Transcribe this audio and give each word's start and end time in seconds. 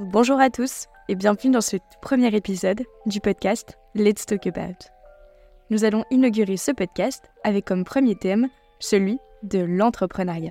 Bonjour 0.00 0.40
à 0.40 0.50
tous 0.50 0.88
et 1.08 1.14
bienvenue 1.14 1.52
dans 1.52 1.60
ce 1.60 1.76
premier 2.02 2.34
épisode 2.34 2.82
du 3.06 3.20
podcast 3.20 3.78
Let's 3.94 4.26
Talk 4.26 4.44
About. 4.48 4.88
Nous 5.70 5.84
allons 5.84 6.02
inaugurer 6.10 6.56
ce 6.56 6.72
podcast 6.72 7.30
avec 7.44 7.64
comme 7.64 7.84
premier 7.84 8.16
thème 8.16 8.48
celui 8.80 9.20
de 9.44 9.60
l'entrepreneuriat. 9.60 10.50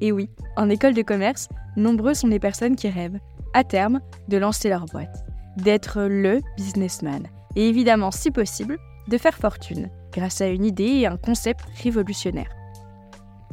Et 0.00 0.10
oui, 0.10 0.30
en 0.56 0.70
école 0.70 0.94
de 0.94 1.02
commerce, 1.02 1.48
nombreux 1.76 2.14
sont 2.14 2.28
les 2.28 2.38
personnes 2.38 2.76
qui 2.76 2.88
rêvent, 2.88 3.20
à 3.52 3.62
terme, 3.62 4.00
de 4.28 4.38
lancer 4.38 4.70
leur 4.70 4.86
boîte, 4.86 5.26
d'être 5.58 6.04
le 6.04 6.40
businessman, 6.56 7.28
et 7.56 7.68
évidemment, 7.68 8.10
si 8.10 8.30
possible, 8.30 8.78
de 9.06 9.18
faire 9.18 9.36
fortune 9.36 9.90
grâce 10.12 10.40
à 10.40 10.46
une 10.46 10.64
idée 10.64 11.00
et 11.00 11.06
un 11.06 11.18
concept 11.18 11.60
révolutionnaire. 11.82 12.56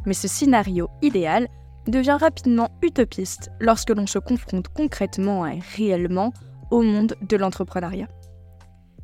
Mais 0.06 0.14
ce 0.14 0.28
scénario 0.28 0.88
idéal 1.02 1.48
devient 1.86 2.18
rapidement 2.20 2.70
utopiste 2.82 3.50
lorsque 3.60 3.90
l'on 3.90 4.06
se 4.06 4.18
confronte 4.18 4.68
concrètement 4.68 5.46
et 5.46 5.60
réellement 5.76 6.32
au 6.70 6.82
monde 6.82 7.14
de 7.22 7.36
l'entrepreneuriat. 7.36 8.08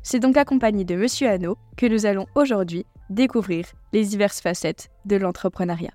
C'est 0.03 0.19
donc 0.19 0.37
accompagné 0.37 0.83
de 0.83 0.95
Monsieur 0.95 1.29
Hano 1.29 1.57
que 1.77 1.85
nous 1.85 2.05
allons 2.05 2.25
aujourd'hui 2.35 2.85
découvrir 3.09 3.65
les 3.93 4.03
diverses 4.05 4.41
facettes 4.41 4.89
de 5.05 5.15
l'entrepreneuriat. 5.15 5.91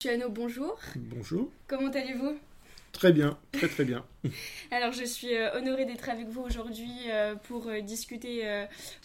Monsieur 0.00 0.14
Hano, 0.14 0.30
bonjour. 0.30 0.78
Bonjour. 0.96 1.48
Comment 1.66 1.90
allez-vous? 1.90 2.36
Très 2.98 3.12
bien, 3.12 3.38
très 3.52 3.68
très 3.68 3.84
bien. 3.84 4.04
Alors 4.72 4.90
je 4.90 5.04
suis 5.04 5.32
euh, 5.32 5.56
honorée 5.56 5.84
d'être 5.84 6.08
avec 6.08 6.26
vous 6.26 6.40
aujourd'hui 6.40 6.90
euh, 7.06 7.36
pour 7.36 7.68
euh, 7.68 7.80
discuter 7.80 8.42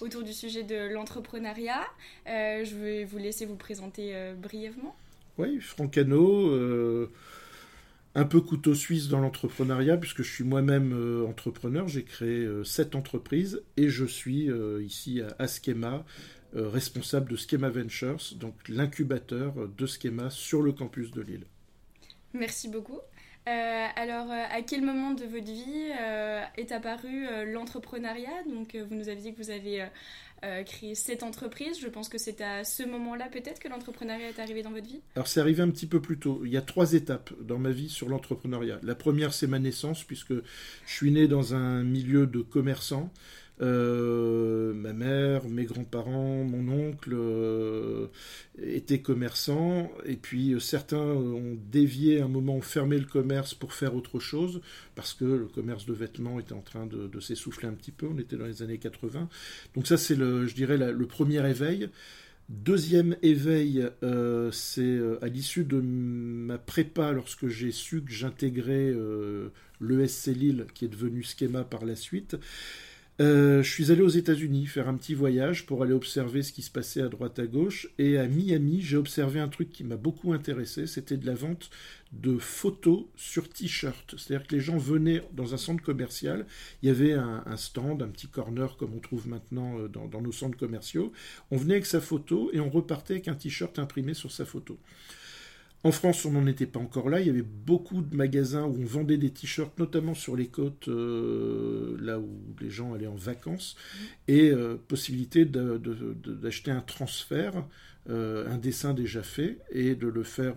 autour 0.01 0.23
du 0.23 0.33
sujet 0.33 0.63
de 0.63 0.91
l'entrepreneuriat. 0.91 1.83
je 2.25 2.75
vais 2.75 3.03
vous 3.03 3.19
laisser 3.19 3.45
vous 3.45 3.55
présenter 3.55 4.33
brièvement. 4.35 4.95
Oui, 5.37 5.59
Franck 5.61 5.95
Hano, 5.99 7.07
un 8.15 8.25
peu 8.25 8.41
couteau 8.41 8.73
suisse 8.73 9.09
dans 9.09 9.19
l'entrepreneuriat 9.19 9.97
puisque 9.97 10.23
je 10.23 10.31
suis 10.31 10.43
moi-même 10.43 11.25
entrepreneur. 11.29 11.87
J'ai 11.87 12.03
créé 12.03 12.47
sept 12.63 12.95
entreprises 12.95 13.61
et 13.77 13.89
je 13.89 14.05
suis 14.05 14.49
ici 14.83 15.21
à 15.37 15.45
Schema, 15.45 16.03
responsable 16.53 17.29
de 17.29 17.35
Schema 17.35 17.69
Ventures, 17.69 18.33
donc 18.37 18.55
l'incubateur 18.69 19.53
de 19.67 19.85
Schema 19.85 20.31
sur 20.31 20.63
le 20.63 20.71
campus 20.71 21.11
de 21.11 21.21
Lille. 21.21 21.45
Merci 22.33 22.67
beaucoup. 22.67 22.99
Euh, 23.47 23.87
alors, 23.95 24.31
euh, 24.31 24.43
à 24.51 24.61
quel 24.61 24.81
moment 24.81 25.11
de 25.11 25.25
votre 25.25 25.51
vie 25.51 25.91
euh, 25.99 26.41
est 26.57 26.71
apparu 26.71 27.25
l'entrepreneuriat? 27.45 28.43
Donc, 28.49 28.75
vous 28.75 28.95
nous 28.95 29.09
avez 29.09 29.21
dit 29.21 29.33
que 29.33 29.41
vous 29.41 29.49
avez 29.49 29.85
créé 30.65 30.93
cette 30.93 31.23
entreprise. 31.23 31.79
Je 31.79 31.87
pense 31.87 32.09
que 32.09 32.17
c'est 32.17 32.41
à 32.41 32.65
ce 32.65 32.83
moment-là 32.83 33.29
peut-être 33.31 33.59
que 33.59 33.69
l'entrepreneuriat 33.69 34.29
est 34.29 34.39
arrivé 34.39 34.61
dans 34.61 34.71
votre 34.71 34.87
vie? 34.87 35.01
Alors, 35.15 35.27
c'est 35.27 35.39
arrivé 35.39 35.61
un 35.61 35.69
petit 35.69 35.87
peu 35.87 36.01
plus 36.01 36.19
tôt. 36.19 36.41
Il 36.45 36.51
y 36.51 36.57
a 36.57 36.61
trois 36.61 36.93
étapes 36.93 37.31
dans 37.41 37.57
ma 37.57 37.71
vie 37.71 37.89
sur 37.89 38.09
l'entrepreneuriat. 38.09 38.79
La 38.83 38.95
première, 38.95 39.33
c'est 39.33 39.47
ma 39.47 39.59
naissance, 39.59 40.03
puisque 40.03 40.33
je 40.33 40.93
suis 40.93 41.11
né 41.11 41.27
dans 41.27 41.55
un 41.55 41.83
milieu 41.83 42.27
de 42.27 42.41
commerçants. 42.41 43.09
Euh, 43.61 44.73
ma 44.73 44.93
mère, 44.93 45.47
mes 45.47 45.65
grands-parents, 45.65 46.43
mon 46.43 46.67
oncle 46.69 47.11
euh, 47.13 48.07
étaient 48.61 48.99
commerçants, 48.99 49.91
et 50.05 50.15
puis 50.15 50.53
euh, 50.53 50.59
certains 50.59 50.97
ont 50.97 51.55
dévié 51.71 52.21
un 52.21 52.27
moment, 52.27 52.55
ont 52.55 52.61
fermé 52.61 52.97
le 52.97 53.05
commerce 53.05 53.53
pour 53.53 53.73
faire 53.73 53.95
autre 53.95 54.19
chose, 54.19 54.61
parce 54.95 55.13
que 55.13 55.25
le 55.25 55.45
commerce 55.45 55.85
de 55.85 55.93
vêtements 55.93 56.39
était 56.39 56.53
en 56.53 56.61
train 56.61 56.87
de, 56.87 57.19
s'essouffler 57.19 57.67
un 57.69 57.73
petit 57.73 57.91
peu, 57.91 58.07
on 58.07 58.17
était 58.17 58.37
dans 58.37 58.45
les 58.45 58.63
années 58.63 58.79
80. 58.79 59.29
Donc 59.75 59.87
ça 59.87 59.97
c'est, 59.97 60.15
le, 60.15 60.47
je 60.47 60.55
dirais, 60.55 60.77
le 60.77 61.05
premier 61.05 61.47
éveil. 61.47 61.89
Deuxième 62.49 63.15
éveil, 63.21 63.87
c'est 64.51 64.99
à 65.21 65.27
l'issue 65.27 65.63
de 65.63 65.79
ma 65.79 66.57
prépa, 66.57 67.13
lorsque 67.13 67.47
j'ai 67.47 67.71
su 67.71 68.01
que 68.01 68.11
j'intégrais 68.11 68.93
l'ESC 69.79 70.27
Lille, 70.27 70.65
qui 70.73 70.85
est 70.85 70.89
devenu 70.89 71.23
Schema 71.23 71.63
par 71.63 71.85
la 71.85 71.95
suite. 71.95 72.35
Euh, 73.21 73.61
je 73.61 73.69
suis 73.69 73.91
allé 73.91 74.01
aux 74.01 74.09
États-Unis 74.09 74.65
faire 74.65 74.89
un 74.89 74.95
petit 74.95 75.13
voyage 75.13 75.67
pour 75.67 75.83
aller 75.83 75.93
observer 75.93 76.41
ce 76.41 76.51
qui 76.51 76.63
se 76.63 76.71
passait 76.71 77.01
à 77.01 77.09
droite 77.09 77.37
à 77.37 77.45
gauche. 77.45 77.87
Et 77.99 78.17
à 78.17 78.27
Miami, 78.27 78.81
j'ai 78.81 78.97
observé 78.97 79.39
un 79.39 79.47
truc 79.49 79.71
qui 79.71 79.83
m'a 79.83 79.97
beaucoup 79.97 80.33
intéressé. 80.33 80.87
C'était 80.87 81.17
de 81.17 81.25
la 81.27 81.35
vente 81.35 81.69
de 82.11 82.37
photos 82.39 83.05
sur 83.15 83.49
t-shirt. 83.49 84.15
C'est-à-dire 84.17 84.47
que 84.47 84.55
les 84.55 84.61
gens 84.61 84.77
venaient 84.77 85.21
dans 85.33 85.53
un 85.53 85.57
centre 85.57 85.83
commercial. 85.83 86.47
Il 86.81 86.87
y 86.87 86.89
avait 86.89 87.13
un, 87.13 87.57
stand, 87.57 88.01
un 88.01 88.09
petit 88.09 88.27
corner 88.27 88.77
comme 88.77 88.93
on 88.95 88.99
trouve 88.99 89.27
maintenant 89.27 89.77
euh, 89.79 89.87
dans, 89.87 90.07
dans 90.07 90.21
nos 90.21 90.31
centres 90.31 90.57
commerciaux. 90.57 91.11
On 91.51 91.57
venait 91.57 91.75
avec 91.75 91.85
sa 91.85 92.01
photo 92.01 92.49
et 92.51 92.59
on 92.59 92.69
repartait 92.69 93.13
avec 93.13 93.27
un 93.27 93.35
t-shirt 93.35 93.77
imprimé 93.77 94.15
sur 94.15 94.31
sa 94.31 94.45
photo. 94.45 94.79
En 95.85 95.91
France, 95.91 96.23
on 96.23 96.31
n'en 96.31 96.47
était 96.47 96.65
pas 96.65 96.79
encore 96.79 97.09
là. 97.09 97.19
Il 97.19 97.27
y 97.27 97.29
avait 97.29 97.41
beaucoup 97.41 98.01
de 98.01 98.15
magasins 98.15 98.63
où 98.63 98.77
on 98.79 98.85
vendait 98.85 99.17
des 99.17 99.31
t-shirts, 99.31 99.77
notamment 99.77 100.13
sur 100.13 100.37
les 100.37 100.47
côtes, 100.47 100.87
euh, 100.87 101.97
là 101.99 102.19
où 102.19 102.29
les 102.61 102.69
gens 102.69 102.93
allaient 102.93 103.05
en 103.07 103.15
vacances, 103.15 103.75
et 104.29 104.49
euh, 104.49 104.77
possibilité 104.87 105.43
d'acheter 105.43 106.71
un 106.71 106.79
transfert, 106.79 107.65
euh, 108.09 108.49
un 108.49 108.57
dessin 108.57 108.93
déjà 108.93 109.23
fait, 109.23 109.57
et 109.71 109.95
de 109.95 110.07
le 110.07 110.23
faire 110.23 110.55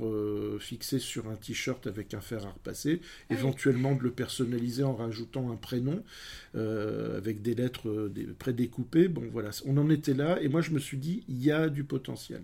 fixer 0.61 1.01
sur 1.01 1.29
un 1.29 1.35
t-shirt 1.35 1.89
avec 1.89 2.15
un 2.15 2.21
fer 2.21 2.47
à 2.47 2.51
repasser, 2.51 3.01
ah 3.29 3.35
éventuellement 3.35 3.97
de 3.97 4.05
le 4.05 4.13
personnaliser 4.13 4.85
en 4.85 4.95
rajoutant 4.95 5.51
un 5.51 5.57
prénom 5.57 6.05
avec 6.55 7.43
des 7.43 7.57
lettres 7.57 8.13
prédécoupées. 8.39 9.09
Bon, 9.09 9.25
voilà, 9.33 9.51
on 9.65 9.77
en 9.77 9.91
était 9.91 10.15
là, 10.15 10.41
et 10.41 10.49
moi 10.49 10.61
je 10.61 10.71
me 10.71 10.79
suis 10.79 10.99
dit, 10.99 11.25
il 11.29 11.43
y 11.43 11.51
a 11.51 11.69
du 11.69 11.83
potentiel. 11.83 12.43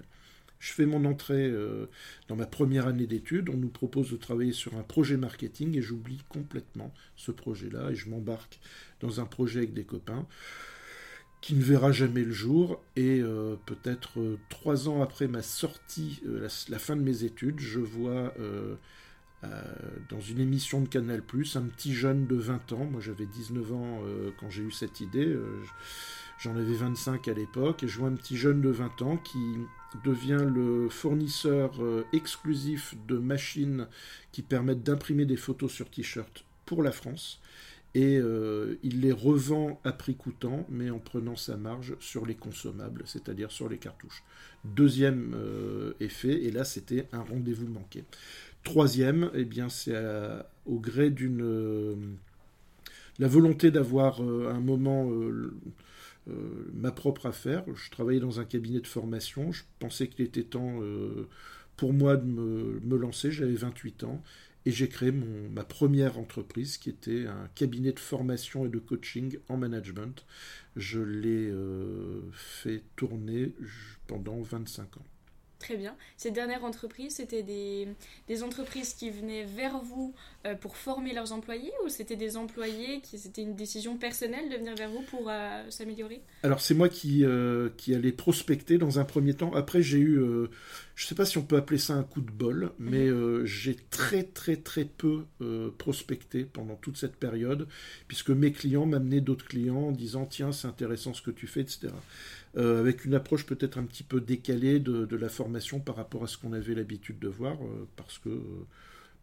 Je 0.62 0.72
fais 0.72 0.86
mon 0.86 1.04
entrée 1.06 1.48
euh, 1.48 1.86
dans 2.28 2.36
ma 2.36 2.46
première 2.46 2.86
année 2.86 3.08
d'études. 3.08 3.50
On 3.50 3.56
nous 3.56 3.68
propose 3.68 4.12
de 4.12 4.16
travailler 4.16 4.52
sur 4.52 4.76
un 4.76 4.84
projet 4.84 5.16
marketing 5.16 5.76
et 5.76 5.82
j'oublie 5.82 6.22
complètement 6.28 6.94
ce 7.16 7.32
projet-là 7.32 7.90
et 7.90 7.96
je 7.96 8.08
m'embarque 8.08 8.60
dans 9.00 9.20
un 9.20 9.24
projet 9.24 9.58
avec 9.58 9.74
des 9.74 9.82
copains 9.82 10.24
qui 11.40 11.56
ne 11.56 11.62
verra 11.62 11.90
jamais 11.90 12.22
le 12.22 12.30
jour. 12.30 12.80
Et 12.94 13.20
euh, 13.20 13.56
peut-être 13.66 14.20
euh, 14.20 14.38
trois 14.50 14.88
ans 14.88 15.02
après 15.02 15.26
ma 15.26 15.42
sortie, 15.42 16.22
la, 16.24 16.78
fin 16.78 16.94
de 16.94 17.02
mes 17.02 17.24
études, 17.24 17.58
je 17.58 17.80
vois 17.80 18.32
dans 20.10 20.20
une 20.20 20.38
émission 20.38 20.80
de 20.80 20.86
Canal⁇ 20.86 21.22
un 21.58 21.62
petit 21.62 21.92
jeune 21.92 22.28
de 22.28 22.36
20 22.36 22.72
ans, 22.74 22.84
moi 22.84 23.00
j'avais 23.00 23.26
19 23.26 23.72
ans 23.72 24.00
quand 24.38 24.48
j'ai 24.48 24.62
eu 24.62 24.70
cette 24.70 25.00
idée, 25.00 25.36
j'en 26.38 26.54
avais 26.54 26.74
25 26.74 27.26
à 27.26 27.34
l'époque, 27.34 27.82
et 27.82 27.88
je 27.88 27.98
vois 27.98 28.06
un 28.06 28.14
petit 28.14 28.36
jeune 28.36 28.60
de 28.60 28.68
20 28.68 29.02
ans 29.02 29.16
qui 29.16 29.56
devient 30.04 30.44
le 30.46 30.88
fournisseur 30.88 31.82
euh, 31.82 32.04
exclusif 32.12 32.94
de 33.06 33.18
machines 33.18 33.86
qui 34.32 34.42
permettent 34.42 34.82
d'imprimer 34.82 35.24
des 35.24 35.36
photos 35.36 35.72
sur 35.72 35.90
t-shirt 35.90 36.44
pour 36.66 36.82
la 36.82 36.92
France. 36.92 37.40
Et 37.94 38.16
euh, 38.16 38.76
il 38.82 39.02
les 39.02 39.12
revend 39.12 39.78
à 39.84 39.92
prix 39.92 40.14
coûtant, 40.14 40.66
mais 40.70 40.88
en 40.88 40.98
prenant 40.98 41.36
sa 41.36 41.58
marge 41.58 41.94
sur 42.00 42.24
les 42.24 42.34
consommables, 42.34 43.02
c'est-à-dire 43.04 43.50
sur 43.50 43.68
les 43.68 43.76
cartouches. 43.76 44.22
Deuxième 44.64 45.34
euh, 45.34 45.92
effet, 46.00 46.42
et 46.44 46.50
là 46.50 46.64
c'était 46.64 47.06
un 47.12 47.20
rendez-vous 47.20 47.66
manqué. 47.66 48.04
Troisième, 48.64 49.30
eh 49.34 49.44
bien 49.44 49.68
c'est 49.68 49.94
au 50.64 50.78
gré 50.78 51.10
d'une 51.10 52.16
la 53.18 53.28
volonté 53.28 53.70
d'avoir 53.70 54.20
un 54.20 54.60
moment 54.60 55.10
ma 56.26 56.92
propre 56.92 57.26
affaire. 57.26 57.64
Je 57.74 57.90
travaillais 57.90 58.20
dans 58.20 58.40
un 58.40 58.44
cabinet 58.44 58.80
de 58.80 58.86
formation. 58.86 59.52
Je 59.52 59.64
pensais 59.78 60.08
qu'il 60.08 60.24
était 60.24 60.44
temps 60.44 60.80
euh, 60.82 61.28
pour 61.76 61.92
moi 61.92 62.16
de 62.16 62.24
me, 62.24 62.96
lancer. 62.96 63.30
J'avais 63.30 63.54
28 63.54 64.04
ans. 64.04 64.22
Et 64.64 64.70
j'ai 64.70 64.88
créé 64.88 65.10
ma 65.10 65.64
première 65.64 66.20
entreprise 66.20 66.78
qui 66.78 66.88
était 66.88 67.26
un 67.26 67.48
cabinet 67.56 67.90
de 67.90 67.98
formation 67.98 68.64
et 68.64 68.68
de 68.68 68.78
coaching 68.78 69.38
en 69.48 69.56
management. 69.56 70.24
Je 70.76 71.00
l'ai 71.00 71.50
euh, 71.50 72.20
fait 72.32 72.84
tourner 72.94 73.54
pendant 74.06 74.40
25 74.40 74.98
ans. 74.98 75.06
Très 75.62 75.76
bien. 75.76 75.94
Ces 76.16 76.32
dernières 76.32 76.64
entreprises, 76.64 77.14
c'était 77.16 77.44
des, 77.44 78.42
entreprises 78.42 78.94
qui 78.94 79.10
venaient 79.10 79.44
vers 79.44 79.78
vous 79.78 80.12
euh, 80.44 80.56
pour 80.56 80.76
former 80.76 81.14
leurs 81.14 81.32
employés 81.32 81.70
ou 81.84 81.88
c'était 81.88 82.16
des 82.16 82.36
employés 82.36 83.00
qui 83.00 83.16
c'était 83.16 83.42
une 83.42 83.54
décision 83.54 83.96
personnelle 83.96 84.48
de 84.48 84.56
venir 84.56 84.74
vers 84.74 84.90
vous 84.90 85.02
pour 85.02 85.28
euh, 85.28 85.62
s'améliorer? 85.70 86.20
Alors 86.42 86.60
c'est 86.60 86.74
moi 86.74 86.88
euh, 87.04 87.70
qui 87.76 87.94
allais 87.94 88.10
prospecter 88.10 88.76
dans 88.76 88.98
un 88.98 89.04
premier 89.04 89.34
temps. 89.34 89.54
Après 89.54 89.82
j'ai 89.82 89.98
eu, 89.98 90.20
je 90.94 91.04
ne 91.04 91.08
sais 91.08 91.14
pas 91.14 91.24
si 91.24 91.38
on 91.38 91.42
peut 91.42 91.56
appeler 91.56 91.78
ça 91.78 91.94
un 91.94 92.02
coup 92.02 92.20
de 92.20 92.30
bol, 92.30 92.70
mais 92.78 93.06
mhm. 93.08 93.44
j'ai 93.44 93.76
très 93.90 94.24
très 94.24 94.56
très 94.56 94.84
peu 94.84 95.24
prospecté 95.78 96.44
pendant 96.44 96.76
toute 96.76 96.96
cette 96.96 97.16
période 97.16 97.66
puisque 98.08 98.30
mes 98.30 98.52
clients 98.52 98.86
m'amenaient 98.86 99.20
d'autres 99.20 99.46
clients 99.46 99.88
en 99.88 99.92
disant 99.92 100.26
tiens 100.26 100.52
c'est 100.52 100.68
intéressant 100.68 101.14
ce 101.14 101.22
que 101.22 101.30
tu 101.30 101.46
fais, 101.46 101.60
etc. 101.60 101.88
Euh, 102.58 102.80
avec 102.80 103.06
une 103.06 103.14
approche 103.14 103.46
peut-être 103.46 103.78
un 103.78 103.84
petit 103.84 104.02
peu 104.02 104.20
décalée 104.20 104.78
de, 104.78 105.16
la 105.16 105.28
formation 105.28 105.80
par 105.80 105.96
rapport 105.96 106.24
à 106.24 106.26
ce 106.26 106.36
qu'on 106.36 106.52
avait 106.52 106.74
l'habitude 106.74 107.18
de 107.18 107.28
voir, 107.28 107.54
euh, 107.54 107.88
parce 107.96 108.18
que 108.18 108.28
euh, 108.28 108.66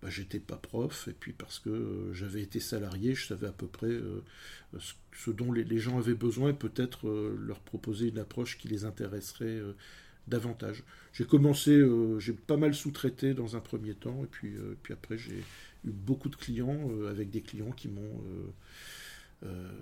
bah, 0.01 0.09
j'étais 0.09 0.39
pas 0.39 0.55
prof, 0.55 1.07
et 1.07 1.13
puis 1.13 1.33
parce 1.33 1.59
que 1.59 2.09
j'avais 2.13 2.41
été 2.41 2.59
salarié, 2.59 3.13
je 3.13 3.27
savais 3.27 3.47
à 3.47 3.51
peu 3.51 3.67
près 3.67 3.99
ce, 4.79 5.29
dont 5.29 5.51
les, 5.51 5.77
gens 5.77 5.99
avaient 5.99 6.15
besoin, 6.15 6.49
et 6.49 6.53
peut-être 6.53 7.07
leur 7.37 7.59
proposer 7.59 8.07
une 8.07 8.17
approche 8.17 8.57
qui 8.57 8.67
les 8.67 8.85
intéresserait 8.85 9.59
davantage. 10.29 10.83
J'ai 11.13 11.25
commencé, 11.25 11.83
j'ai 12.19 12.33
pas 12.33 12.57
mal 12.57 12.73
sous-traité 12.73 13.33
dans 13.33 13.55
un 13.55 13.59
premier 13.59 13.93
temps, 13.95 14.23
et 14.23 14.27
puis, 14.27 14.53
puis 14.83 14.93
après 14.93 15.17
j'ai 15.17 15.39
eu 15.85 15.91
beaucoup 15.91 16.29
de 16.29 16.35
clients 16.35 16.89
avec 17.09 17.29
des 17.29 17.41
clients 17.41 17.71
qui 17.71 17.89
m'ont 17.89 18.21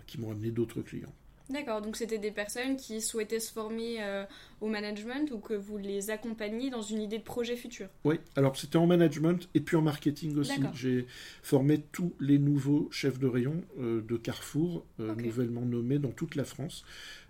qui 0.06 0.20
m'ont 0.20 0.32
amené 0.32 0.52
d'autres 0.52 0.82
clients. 0.82 1.14
D'accord, 1.50 1.82
donc 1.82 1.96
c'était 1.96 2.18
des 2.18 2.32
personnes 2.32 2.76
qui 2.76 3.02
souhaitaient 3.02 3.40
se 3.40 3.52
former 3.52 4.04
euh, 4.04 4.26
au 4.60 4.68
management 4.68 5.32
ou 5.32 5.40
que 5.40 5.54
vous 5.54 5.78
les 5.78 6.10
accompagniez 6.10 6.70
dans 6.70 6.82
une 6.82 7.02
idée 7.02 7.20
de 7.20 7.24
projet 7.24 7.56
futur? 7.56 7.88
Oui, 8.04 8.20
alors 8.36 8.58
c'était 8.58 8.78
en 8.78 8.86
management 8.86 9.48
et 9.54 9.62
puis 9.62 9.78
en 9.78 9.82
marketing 9.82 10.36
aussi. 10.38 10.60
J'ai 10.74 11.08
formé 11.42 11.82
tous 11.92 12.14
les 12.20 12.38
nouveaux 12.38 12.90
chefs 12.92 13.18
de 13.20 13.28
rayon 13.28 13.64
euh, 13.80 14.02
de 14.02 14.18
Carrefour, 14.18 14.86
euh, 15.00 15.16
nouvellement 15.16 15.62
nommés 15.62 16.00
dans 16.00 16.12
toute 16.12 16.36
la 16.36 16.44
France. 16.44 16.84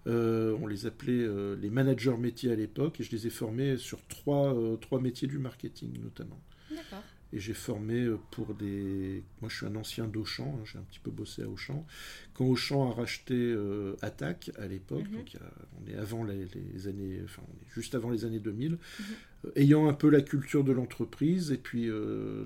on 0.05 0.65
les 0.67 0.85
appelait 0.85 1.27
les 1.61 1.69
managers 1.69 2.17
métiers 2.17 2.51
à 2.51 2.55
l'époque 2.55 2.99
et 2.99 3.03
je 3.03 3.11
les 3.11 3.27
ai 3.27 3.29
formés 3.29 3.77
sur 3.77 3.99
trois, 4.07 4.55
trois 4.81 4.99
métiers 4.99 5.27
du 5.27 5.37
marketing 5.37 6.01
notamment. 6.01 6.39
D'accord 6.71 7.03
et 7.33 7.39
j'ai 7.39 7.53
formé 7.53 8.03
euh, 8.03 8.17
pour 8.31 8.53
des. 8.53 9.23
Moi, 9.41 9.49
je 9.49 9.57
suis 9.57 9.65
un 9.65 9.75
ancien 9.75 10.05
d'Auchan, 10.05 10.57
hein, 10.57 10.63
j'ai 10.65 10.77
un 10.77 10.83
petit 10.83 10.99
peu 10.99 11.11
bossé 11.11 11.43
à 11.43 11.49
Auchan. 11.49 11.85
Quand 12.33 12.45
Auchan 12.45 12.89
a 12.89 12.93
racheté 12.93 13.35
euh, 13.35 13.95
Attaque 14.01 14.51
à 14.57 14.67
l'époque, 14.67 15.05
mhm. 15.09 15.17
donc 15.17 15.37
on 15.81 15.91
est 15.91 15.95
avant 15.95 16.23
les, 16.23 16.87
années, 16.87 17.19
enfin, 17.23 17.41
on 17.47 17.53
est 17.53 17.73
juste 17.73 17.95
avant 17.95 18.09
les 18.09 18.23
années 18.23 18.39
2000, 18.39 18.71
mhm. 18.71 18.77
euh, 19.45 19.51
ayant 19.55 19.89
un 19.89 19.93
peu 19.93 20.09
la 20.09 20.21
culture 20.21 20.63
de 20.63 20.71
l'entreprise 20.71 21.51
et 21.51 21.57
puis 21.57 21.89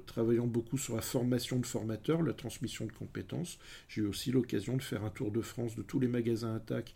travaillant 0.07 0.47
beaucoup 0.47 0.77
sur 0.77 0.95
la 0.95 1.01
formation 1.01 1.59
de 1.59 1.65
formateurs, 1.65 2.23
la 2.23 2.33
transmission 2.33 2.85
de 2.85 2.91
compétences, 2.91 3.59
j'ai 3.87 4.01
eu 4.01 4.05
aussi 4.05 4.31
l'occasion 4.31 4.77
de 4.77 4.81
faire 4.81 5.03
un 5.03 5.09
tour 5.09 5.31
de 5.31 5.41
France 5.41 5.75
de 5.75 5.83
tous 5.83 5.99
les 5.99 6.07
magasins 6.07 6.55
Attaque 6.55 6.93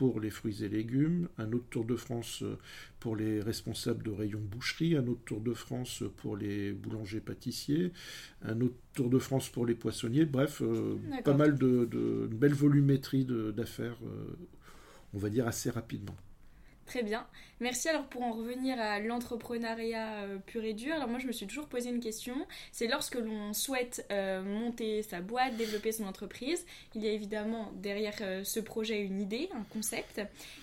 pour 0.00 0.18
les 0.18 0.30
fruits 0.30 0.64
et 0.64 0.68
légumes, 0.70 1.28
un 1.36 1.52
autre 1.52 1.66
Tour 1.68 1.84
de 1.84 1.94
France 1.94 2.40
euh, 2.42 2.56
pour 3.00 3.16
les 3.16 3.42
responsables 3.42 4.02
de 4.02 4.10
rayon 4.10 4.40
boucherie, 4.40 4.96
un 4.96 5.06
autre 5.06 5.20
Tour 5.26 5.42
de 5.42 5.52
France 5.52 6.04
pour 6.16 6.38
les 6.38 6.72
boulangers 6.72 7.20
pâtissiers, 7.20 7.92
un 8.40 8.62
autre 8.62 8.76
Tour 8.94 9.10
de 9.10 9.18
France 9.18 9.50
pour 9.50 9.66
les 9.66 9.74
poissonniers, 9.74 10.24
bref, 10.24 10.62
euh, 10.62 10.96
pas 11.22 11.34
mal 11.34 11.58
de, 11.58 11.84
de, 11.84 12.26
belle 12.32 12.54
volumétrie 12.54 13.26
d'affaires, 13.54 13.98
euh, 14.02 14.38
on 15.12 15.18
va 15.18 15.28
dire 15.28 15.46
assez 15.46 15.68
rapidement. 15.68 16.16
Très 16.90 17.04
bien. 17.04 17.24
Merci. 17.60 17.88
Alors 17.88 18.06
pour 18.06 18.22
en 18.22 18.32
revenir 18.32 18.80
à 18.80 18.98
l'entrepreneuriat 18.98 20.24
euh, 20.24 20.38
pur 20.44 20.64
et 20.64 20.72
dur, 20.72 20.92
alors 20.92 21.06
moi 21.06 21.20
je 21.20 21.28
me 21.28 21.30
suis 21.30 21.46
toujours 21.46 21.68
posé 21.68 21.88
une 21.88 22.00
question. 22.00 22.34
C'est 22.72 22.88
lorsque 22.88 23.14
l'on 23.14 23.52
souhaite 23.52 24.04
euh, 24.10 24.42
monter 24.42 25.04
sa 25.04 25.20
boîte, 25.20 25.56
développer 25.56 25.92
son 25.92 26.02
entreprise, 26.02 26.66
il 26.96 27.04
y 27.04 27.06
a 27.06 27.12
évidemment 27.12 27.70
derrière 27.76 28.16
euh, 28.22 28.42
ce 28.42 28.58
projet 28.58 29.02
une 29.02 29.20
idée, 29.20 29.48
un 29.54 29.62
concept. 29.72 30.20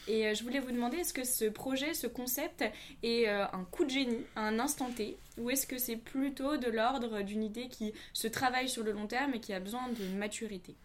Et 0.09 0.35
je 0.35 0.43
voulais 0.43 0.59
vous 0.59 0.73
demander, 0.73 0.97
est-ce 0.97 1.13
que 1.13 1.23
ce 1.23 1.45
projet, 1.45 1.93
ce 1.93 2.07
concept 2.07 2.65
est 3.03 3.27
un 3.27 3.65
coup 3.71 3.85
de 3.85 3.89
génie, 3.89 4.25
un 4.35 4.59
instant 4.59 4.89
T, 4.89 5.15
ou 5.37 5.49
est-ce 5.49 5.65
que 5.65 5.77
c'est 5.77 5.95
plutôt 5.95 6.57
de 6.57 6.69
l'ordre 6.69 7.21
d'une 7.21 7.43
idée 7.43 7.69
qui 7.69 7.93
se 8.11 8.27
travaille 8.27 8.67
sur 8.67 8.83
le 8.83 8.91
long 8.91 9.07
terme 9.07 9.33
et 9.33 9.39
qui 9.39 9.53
a 9.53 9.61
besoin 9.61 9.87
de 9.87 10.17
maturité? 10.17 10.75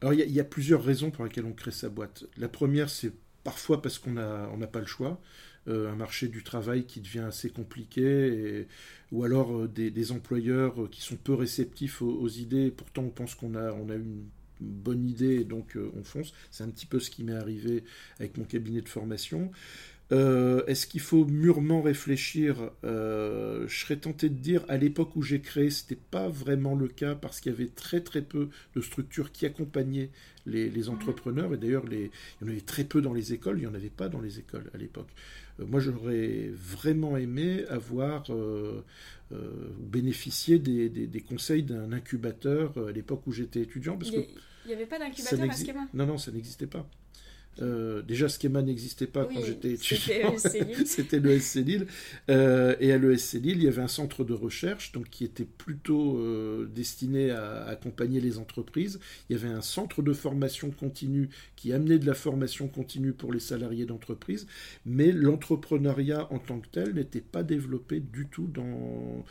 Alors 0.00 0.14
il 0.14 0.20
y, 0.20 0.32
y, 0.32 0.40
a 0.40 0.44
plusieurs 0.44 0.82
raisons 0.82 1.10
pour 1.10 1.24
lesquelles 1.24 1.44
on 1.44 1.52
crée 1.52 1.72
sa 1.72 1.88
boîte. 1.88 2.24
La 2.36 2.48
première, 2.48 2.88
c'est 2.88 3.12
parfois 3.44 3.82
parce 3.82 3.98
qu'on 3.98 4.12
n'a 4.12 4.48
on 4.52 4.58
pas 4.66 4.80
le 4.80 4.86
choix. 4.86 5.20
Euh, 5.68 5.92
un 5.92 5.94
marché 5.94 6.28
du 6.28 6.42
travail 6.42 6.84
qui 6.86 7.00
devient 7.00 7.20
assez 7.20 7.50
compliqué, 7.50 8.66
ou 9.12 9.24
alors 9.24 9.54
euh, 9.54 9.68
des, 9.68 10.12
employeurs 10.12 10.82
euh, 10.84 10.88
qui 10.88 11.02
sont 11.02 11.16
peu 11.16 11.34
réceptifs 11.34 12.00
aux, 12.00 12.28
idées, 12.28 12.70
pourtant 12.70 13.02
on 13.02 13.10
pense 13.10 13.34
qu'on 13.34 13.54
a, 13.54 13.70
on 13.72 13.90
a 13.90 13.94
une 13.94 14.24
bonne 14.60 15.06
idée 15.06 15.34
et 15.34 15.44
donc 15.44 15.76
on 15.96 16.02
fonce. 16.02 16.32
C'est 16.50 16.64
un 16.64 16.70
petit 16.70 16.86
peu 16.86 16.98
ce 16.98 17.10
qui 17.10 17.24
m'est 17.24 17.34
arrivé 17.34 17.84
avec 18.18 18.38
mon 18.38 18.44
cabinet 18.44 18.80
de 18.80 18.88
formation. 18.88 19.50
Est-ce 20.10 20.86
qu'il 20.86 21.00
faut 21.00 21.24
mûrement 21.24 21.82
réfléchir 21.82 22.70
Je 22.82 23.66
serais 23.68 23.96
tenté 23.96 24.28
de 24.28 24.34
dire, 24.34 24.64
à 24.68 24.76
l'époque 24.76 25.14
où 25.16 25.22
j'ai 25.22 25.40
créé, 25.40 25.70
ce 25.70 25.84
n'était 25.84 26.00
pas 26.10 26.28
vraiment 26.28 26.74
le 26.74 26.88
cas 26.88 27.14
parce 27.14 27.40
qu'il 27.40 27.52
y 27.52 27.54
avait 27.54 27.68
très 27.68 28.00
très 28.00 28.22
peu 28.22 28.48
de 28.74 28.80
structures 28.80 29.32
qui 29.32 29.46
accompagnaient 29.46 30.10
les, 30.46 30.68
mhm. 30.70 30.88
entrepreneurs. 30.90 31.54
Et 31.54 31.56
d'ailleurs, 31.56 31.84
il 31.90 32.10
y 32.40 32.44
en 32.44 32.48
avait 32.48 32.60
très 32.60 32.84
peu 32.84 33.00
dans 33.00 33.12
les 33.12 33.32
écoles, 33.32 33.58
il 33.58 33.62
n'y 33.62 33.66
en 33.66 33.74
avait 33.74 33.90
pas 33.90 34.08
dans 34.08 34.20
les 34.20 34.38
écoles 34.38 34.70
à 34.74 34.78
l'époque. 34.78 35.08
Euh, 35.60 35.66
moi, 35.66 35.80
j'aurais 35.80 36.50
vraiment 36.54 37.16
aimé 37.16 37.64
avoir 37.68 38.24
euh, 38.30 38.84
euh, 39.32 39.50
bénéficié 39.78 40.58
des, 40.58 40.88
des, 40.88 41.20
conseils 41.20 41.62
d'un 41.62 41.92
incubateur 41.92 42.76
à 42.88 42.92
l'époque 42.92 43.26
où 43.26 43.32
j'étais 43.32 43.60
étudiant. 43.60 43.96
Parce 43.96 44.10
il 44.10 44.26
n'y 44.68 44.74
avait 44.74 44.86
pas 44.86 44.98
d'incubateur 44.98 45.50
à 45.50 45.54
Schema 45.54 45.88
Non, 45.94 46.06
non, 46.06 46.18
ça 46.18 46.30
n'existait 46.30 46.66
pas. 46.66 46.88
Euh, 47.60 48.02
déjà, 48.02 48.28
Schema 48.28 48.62
n'existait 48.62 49.06
pas 49.06 49.24
quand 49.24 49.42
j'étais 49.44 49.72
étudiant. 49.72 50.36
C'était 50.84 51.20
l'ESC 51.20 51.56
Lille. 51.56 51.86
Euh, 52.30 52.74
et 52.80 52.92
à 52.92 52.98
l'ESC 52.98 53.34
Lille, 53.34 53.58
il 53.58 53.64
y 53.64 53.68
avait 53.68 53.82
un 53.82 53.88
centre 53.88 54.24
de 54.24 54.32
recherche 54.32 54.92
donc, 54.92 55.10
qui 55.10 55.24
était 55.24 55.44
plutôt 55.44 56.18
euh, 56.18 56.68
destiné 56.74 57.30
à, 57.30 57.64
accompagner 57.64 58.20
les 58.20 58.38
entreprises. 58.38 59.00
Il 59.28 59.36
y 59.36 59.38
avait 59.38 59.52
un 59.52 59.62
centre 59.62 60.02
de 60.02 60.12
formation 60.12 60.70
continue 60.70 61.28
qui 61.56 61.72
amenait 61.72 61.98
de 61.98 62.06
la 62.06 62.14
formation 62.14 62.68
continue 62.68 63.12
pour 63.12 63.32
les 63.32 63.40
salariés 63.40 63.86
d'entreprise. 63.86 64.46
Mais 64.86 65.12
l'entrepreneuriat 65.12 66.32
en 66.32 66.38
tant 66.38 66.60
que 66.60 66.68
tel 66.68 66.94
n'était 66.94 67.20
pas 67.20 67.42
développé 67.42 68.00
du 68.00 68.26
tout 68.26 68.46
dans 68.46 69.24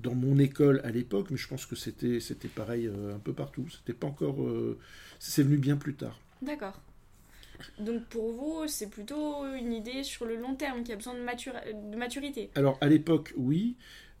dans 0.00 0.14
mon 0.14 0.38
école 0.38 0.82
à 0.84 0.90
l'époque, 0.90 1.28
mais 1.30 1.38
je 1.38 1.48
pense 1.48 1.64
que 1.64 1.76
c'était 1.76 2.20
c'était 2.20 2.48
pareil 2.48 2.88
un 2.88 3.18
peu 3.18 3.32
partout. 3.32 3.66
C'était 3.70 3.98
pas 3.98 4.06
encore, 4.06 4.36
c'est 5.18 5.42
venu 5.42 5.56
bien 5.56 5.76
plus 5.76 5.94
tard. 5.94 6.20
D'accord. 6.42 6.78
Donc 7.78 8.04
pour 8.04 8.32
vous, 8.32 8.66
c'est 8.66 8.88
plutôt 8.88 9.44
une 9.54 9.72
idée 9.72 10.02
sur 10.02 10.24
le 10.24 10.36
long 10.36 10.54
terme 10.54 10.82
qui 10.82 10.92
a 10.92 10.96
besoin 10.96 11.14
de, 11.14 11.96
maturité. 11.96 12.50
Alors 12.54 12.78
à 12.80 12.88
l'époque, 12.88 13.32
oui. 13.36 13.76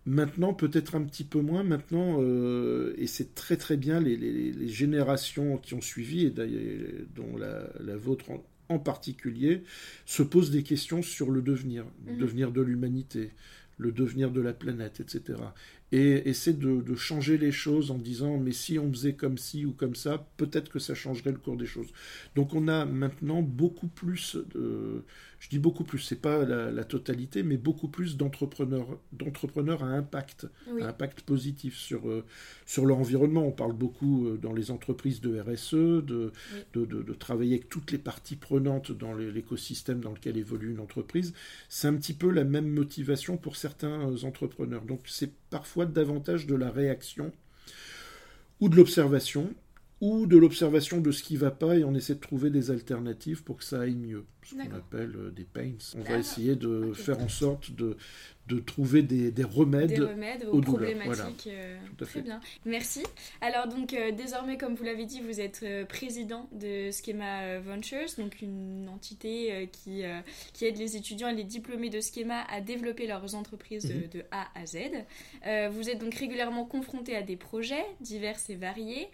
Maintenant, 0.06 0.52
peut-être 0.52 0.96
un 0.96 1.02
petit 1.02 1.24
peu 1.24 1.40
moins. 1.40 1.62
Maintenant, 1.62 2.18
euh, 2.20 2.94
et 2.98 3.06
c'est 3.06 3.34
très 3.34 3.56
très 3.56 3.78
bien, 3.78 4.00
les, 4.00 4.68
générations 4.68 5.56
qui 5.56 5.72
ont 5.72 5.80
suivi, 5.80 6.26
et 6.26 6.30
dont 6.30 7.38
la, 7.38 7.96
vôtre 7.96 8.26
en, 8.68 8.78
particulier, 8.78 9.62
se 10.04 10.22
posent 10.22 10.50
des 10.50 10.62
questions 10.62 11.00
sur 11.00 11.30
le 11.30 11.40
devenir, 11.40 11.86
le 12.06 12.12
mhm. 12.12 12.18
devenir 12.18 12.52
de 12.52 12.60
l'humanité, 12.60 13.30
le 13.78 13.92
devenir 13.92 14.30
de 14.30 14.40
la 14.40 14.52
planète, 14.52 15.00
etc 15.00 15.36
et 15.94 16.28
essaie 16.28 16.54
de, 16.54 16.94
changer 16.96 17.38
les 17.38 17.52
choses 17.52 17.90
en 17.92 17.98
disant 17.98 18.38
mais 18.38 18.52
si 18.52 18.78
on 18.80 18.90
faisait 18.90 19.14
comme 19.14 19.38
ci 19.38 19.64
ou 19.64 19.72
comme 19.72 19.94
ça, 19.94 20.26
peut-être 20.36 20.68
que 20.70 20.80
ça 20.80 20.94
changerait 20.94 21.30
le 21.30 21.38
cours 21.38 21.56
des 21.56 21.66
choses. 21.66 21.88
Donc 22.34 22.54
on 22.54 22.66
a 22.66 22.84
maintenant 22.84 23.42
beaucoup 23.42 23.86
plus 23.86 24.36
de, 24.54 25.04
je 25.38 25.48
dis 25.50 25.58
beaucoup 25.58 25.84
plus, 25.84 25.98
c'est 25.98 26.20
pas 26.20 26.44
la, 26.44 26.84
totalité, 26.84 27.42
mais 27.42 27.56
beaucoup 27.56 27.88
plus 27.88 28.16
d'entrepreneurs, 28.16 28.98
d'entrepreneurs 29.12 29.84
à 29.84 29.88
impact, 29.88 30.48
à 30.80 30.86
impact 30.86 31.20
positif 31.20 31.76
sur 31.76 32.08
euh, 32.08 32.24
sur 32.66 32.86
leur 32.86 32.98
environnement. 32.98 33.46
On 33.46 33.52
parle 33.52 33.74
beaucoup 33.74 34.26
euh, 34.26 34.38
dans 34.38 34.52
les 34.52 34.70
entreprises 34.70 35.20
de 35.20 35.38
RSE, 35.38 35.74
de, 35.74 36.32
de, 36.72 36.84
de, 36.84 37.14
travailler 37.14 37.56
avec 37.56 37.68
toutes 37.68 37.92
les 37.92 37.98
parties 37.98 38.36
prenantes 38.36 38.90
dans 38.90 39.14
l'écosystème 39.14 40.00
dans 40.00 40.12
lequel 40.12 40.38
évolue 40.38 40.70
une 40.70 40.80
entreprise. 40.80 41.34
C'est 41.68 41.88
un 41.88 41.94
petit 41.94 42.14
peu 42.14 42.30
la 42.30 42.44
même 42.44 42.68
motivation 42.68 43.36
pour 43.36 43.56
certains 43.64 44.10
euh, 44.10 44.24
entrepreneurs. 44.24 44.84
Donc 44.84 45.00
c'est 45.06 45.32
parfois 45.48 45.86
davantage 45.86 46.46
de 46.46 46.54
la 46.54 46.70
réaction 46.70 47.32
ou 48.60 48.68
de 48.68 48.76
l'observation, 48.76 49.54
ou 50.02 50.26
de 50.26 50.36
l'observation 50.36 51.00
de 51.00 51.10
ce 51.10 51.22
qui 51.22 51.34
ne 51.34 51.38
va 51.38 51.50
pas 51.50 51.78
et 51.78 51.84
on 51.84 51.94
essaie 51.94 52.14
de 52.14 52.20
trouver 52.20 52.50
des 52.50 52.70
alternatives 52.70 53.42
pour 53.42 53.56
que 53.56 53.64
ça 53.64 53.80
aille 53.80 53.94
mieux. 53.94 54.24
Ce 54.44 54.54
qu'on 54.54 54.60
appelle 54.60 55.14
euh, 55.16 55.30
des 55.30 55.44
pains. 55.44 55.72
On 55.96 56.02
va 56.02 56.18
essayer 56.18 56.56
de 56.56 56.92
faire 56.92 57.20
en 57.20 57.28
sorte 57.28 57.70
de, 57.72 57.96
de 58.48 58.58
trouver 58.58 59.02
des, 59.02 59.30
des, 59.30 59.44
remèdes, 59.44 60.00
aux, 60.52 60.60
problématiques. 60.60 61.48
Euh, 61.48 61.78
très 61.98 62.20
bien. 62.20 62.40
Merci. 62.66 63.02
Alors 63.40 63.68
donc 63.68 63.94
euh, 63.94 64.12
désormais, 64.12 64.58
comme 64.58 64.74
vous 64.74 64.84
l'avez 64.84 65.06
dit, 65.06 65.20
vous 65.22 65.40
êtes 65.40 65.60
euh, 65.62 65.86
président 65.86 66.48
de 66.52 66.90
Schema 66.90 67.58
Ventures, 67.60 68.08
donc 68.18 68.42
une 68.42 68.88
entité 68.88 69.68
qui, 69.72 70.02
qui 70.52 70.66
aide 70.66 70.76
les 70.76 70.96
étudiants 70.96 71.28
et 71.28 71.34
les 71.34 71.44
diplômés 71.44 71.88
de 71.88 72.00
Schema 72.00 72.42
à 72.50 72.60
développer 72.60 73.06
leurs 73.06 73.34
entreprises 73.34 73.86
de, 73.86 73.94
mhm. 73.94 74.08
de, 74.08 74.22
A 74.30 74.46
à 74.54 74.66
Z. 74.66 74.78
vous 75.72 75.88
êtes 75.88 75.98
donc 75.98 76.14
régulièrement 76.14 76.64
confronté 76.66 77.16
à 77.16 77.22
des 77.22 77.36
projets 77.36 77.84
divers 78.00 78.38
et 78.48 78.56
variés. 78.56 79.08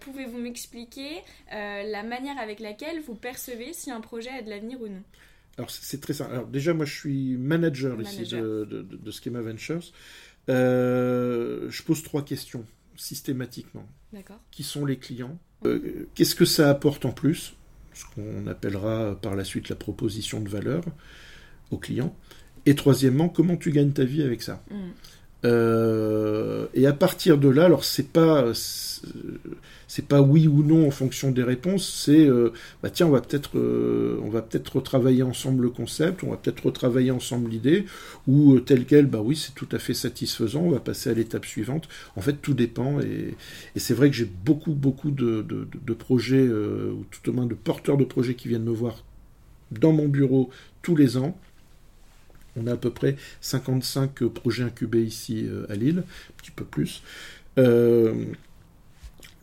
Pouvez-vous 0.00 0.38
m'expliquer 0.38 1.22
la 1.50 2.02
manière 2.02 2.38
avec 2.38 2.60
laquelle 2.60 3.00
vous 3.00 3.14
percevez 3.14 3.72
si 3.72 3.90
un 3.90 4.00
projet 4.00 4.30
a 4.30 4.42
de 4.42 4.50
l'avenir 4.54 4.80
ou 4.80 4.88
non 4.88 5.02
alors 5.56 5.70
c'est 5.70 6.00
très 6.00 6.14
simple. 6.14 6.32
Alors 6.32 6.46
déjà 6.46 6.74
moi 6.74 6.84
je 6.84 6.92
suis 6.92 7.36
manager, 7.36 8.00
ici 8.00 8.24
de, 8.24 8.64
de, 8.64 9.10
Schema 9.10 9.40
Ventures. 9.40 9.92
Euh, 10.48 11.70
je 11.70 11.82
pose 11.82 12.02
trois 12.02 12.24
questions 12.24 12.64
systématiquement. 12.96 13.86
D'accord. 14.12 14.40
Qui 14.50 14.62
sont 14.62 14.84
les 14.84 14.96
clients 14.96 15.38
euh, 15.64 16.08
Qu'est-ce 16.14 16.34
que 16.34 16.44
ça 16.44 16.70
apporte 16.70 17.04
en 17.04 17.12
plus? 17.12 17.54
Ce 17.92 18.04
qu'on 18.14 18.46
appellera 18.48 19.16
par 19.20 19.36
la 19.36 19.44
suite 19.44 19.68
la 19.68 19.76
proposition 19.76 20.40
de 20.40 20.48
valeur 20.48 20.82
aux 21.70 21.78
clients. 21.78 22.16
Et 22.66 22.74
troisièmement, 22.74 23.28
comment 23.28 23.56
tu 23.56 23.70
gagnes 23.70 23.92
ta 23.92 24.04
vie 24.04 24.22
avec 24.22 24.42
ça? 24.42 24.64
Mm. 24.70 24.76
euh, 25.44 26.66
Et 26.74 26.86
à 26.86 26.92
partir 26.92 27.38
de 27.38 27.48
là, 27.48 27.66
alors 27.66 27.84
c'est 27.84 28.08
pas 28.08 28.52
c'est 29.88 30.06
pas 30.06 30.20
oui 30.20 30.48
ou 30.48 30.62
non 30.62 30.86
en 30.86 30.90
fonction 30.90 31.30
des 31.30 31.42
réponses, 31.42 32.02
c'est 32.04 32.26
euh, 32.26 32.52
bah 32.82 32.90
tiens, 32.90 33.06
on 33.06 33.10
va 33.10 33.20
peut-être 33.20 33.58
euh, 33.58 34.18
on 34.22 34.30
va 34.30 34.42
peut-être 34.42 34.76
retravailler 34.76 35.22
ensemble 35.22 35.62
le 35.62 35.70
concept, 35.70 36.22
on 36.22 36.30
va 36.30 36.36
peut-être 36.36 36.66
retravailler 36.66 37.10
ensemble 37.10 37.50
l'idée, 37.50 37.84
ou 38.26 38.58
tel 38.60 38.84
quel, 38.86 39.06
bah 39.06 39.20
oui, 39.22 39.36
c'est 39.36 39.54
tout 39.54 39.68
à 39.72 39.78
fait 39.78 39.94
satisfaisant, 39.94 40.62
on 40.62 40.70
va 40.70 40.80
passer 40.80 41.10
à 41.10 41.14
l'étape 41.14 41.46
suivante. 41.46 41.88
En 42.16 42.20
fait, 42.20 42.34
tout 42.34 42.54
dépend, 42.54 43.00
et, 43.00 43.34
c'est 43.76 43.94
vrai 43.94 44.10
que 44.10 44.16
j'ai 44.16 44.30
beaucoup, 44.44 44.72
beaucoup 44.72 45.10
de, 45.10 45.42
de 45.42 45.94
projets, 45.94 46.48
ou 46.48 47.04
tout 47.10 47.30
au 47.30 47.32
moins 47.32 47.46
de 47.46 47.54
porteurs 47.54 47.96
de 47.96 48.04
projets 48.04 48.34
qui 48.34 48.48
viennent 48.48 48.64
me 48.64 48.72
voir 48.72 49.04
dans 49.70 49.92
mon 49.92 50.08
bureau 50.08 50.50
tous 50.82 50.96
les 50.96 51.16
ans 51.16 51.36
on 52.56 52.66
a 52.66 52.72
à 52.72 52.76
peu 52.76 52.90
près 52.90 53.16
55 53.40 54.24
projets 54.28 54.64
incubés 54.64 55.02
ici 55.02 55.46
euh, 55.46 55.66
à 55.68 55.74
Lille, 55.74 56.04
un 56.06 56.32
petit 56.36 56.50
peu 56.50 56.64
plus. 56.64 57.02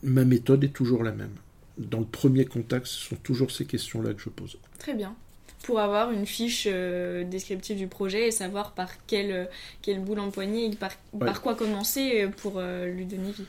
Euh, 0.03 0.09
ma 0.09 0.25
méthode 0.25 0.63
est 0.63 0.73
toujours 0.73 1.03
la 1.03 1.11
même. 1.11 1.33
Dans 1.77 1.99
le 1.99 2.05
premier 2.05 2.45
contact, 2.45 2.87
ce 2.87 2.99
sont 3.09 3.15
toujours 3.15 3.51
ces 3.51 3.65
questions-là 3.65 4.13
que 4.13 4.21
je 4.21 4.29
pose. 4.29 4.57
Très 4.79 4.93
bien. 4.93 5.15
Pour 5.63 5.79
avoir 5.79 6.11
une 6.11 6.25
fiche 6.25 6.67
euh, 6.69 7.23
descriptive 7.23 7.77
du 7.77 7.87
projet 7.87 8.27
et 8.27 8.31
savoir 8.31 8.71
par 8.73 8.89
quel, 9.05 9.47
quel 9.81 9.99
bout 10.01 10.15
l'empoigner 10.15 10.65
et 10.65 10.75
par, 10.75 11.41
quoi 11.41 11.55
commencer 11.55 12.27
pour 12.37 12.59
lui 12.59 13.05
donner 13.05 13.31
vie. 13.31 13.45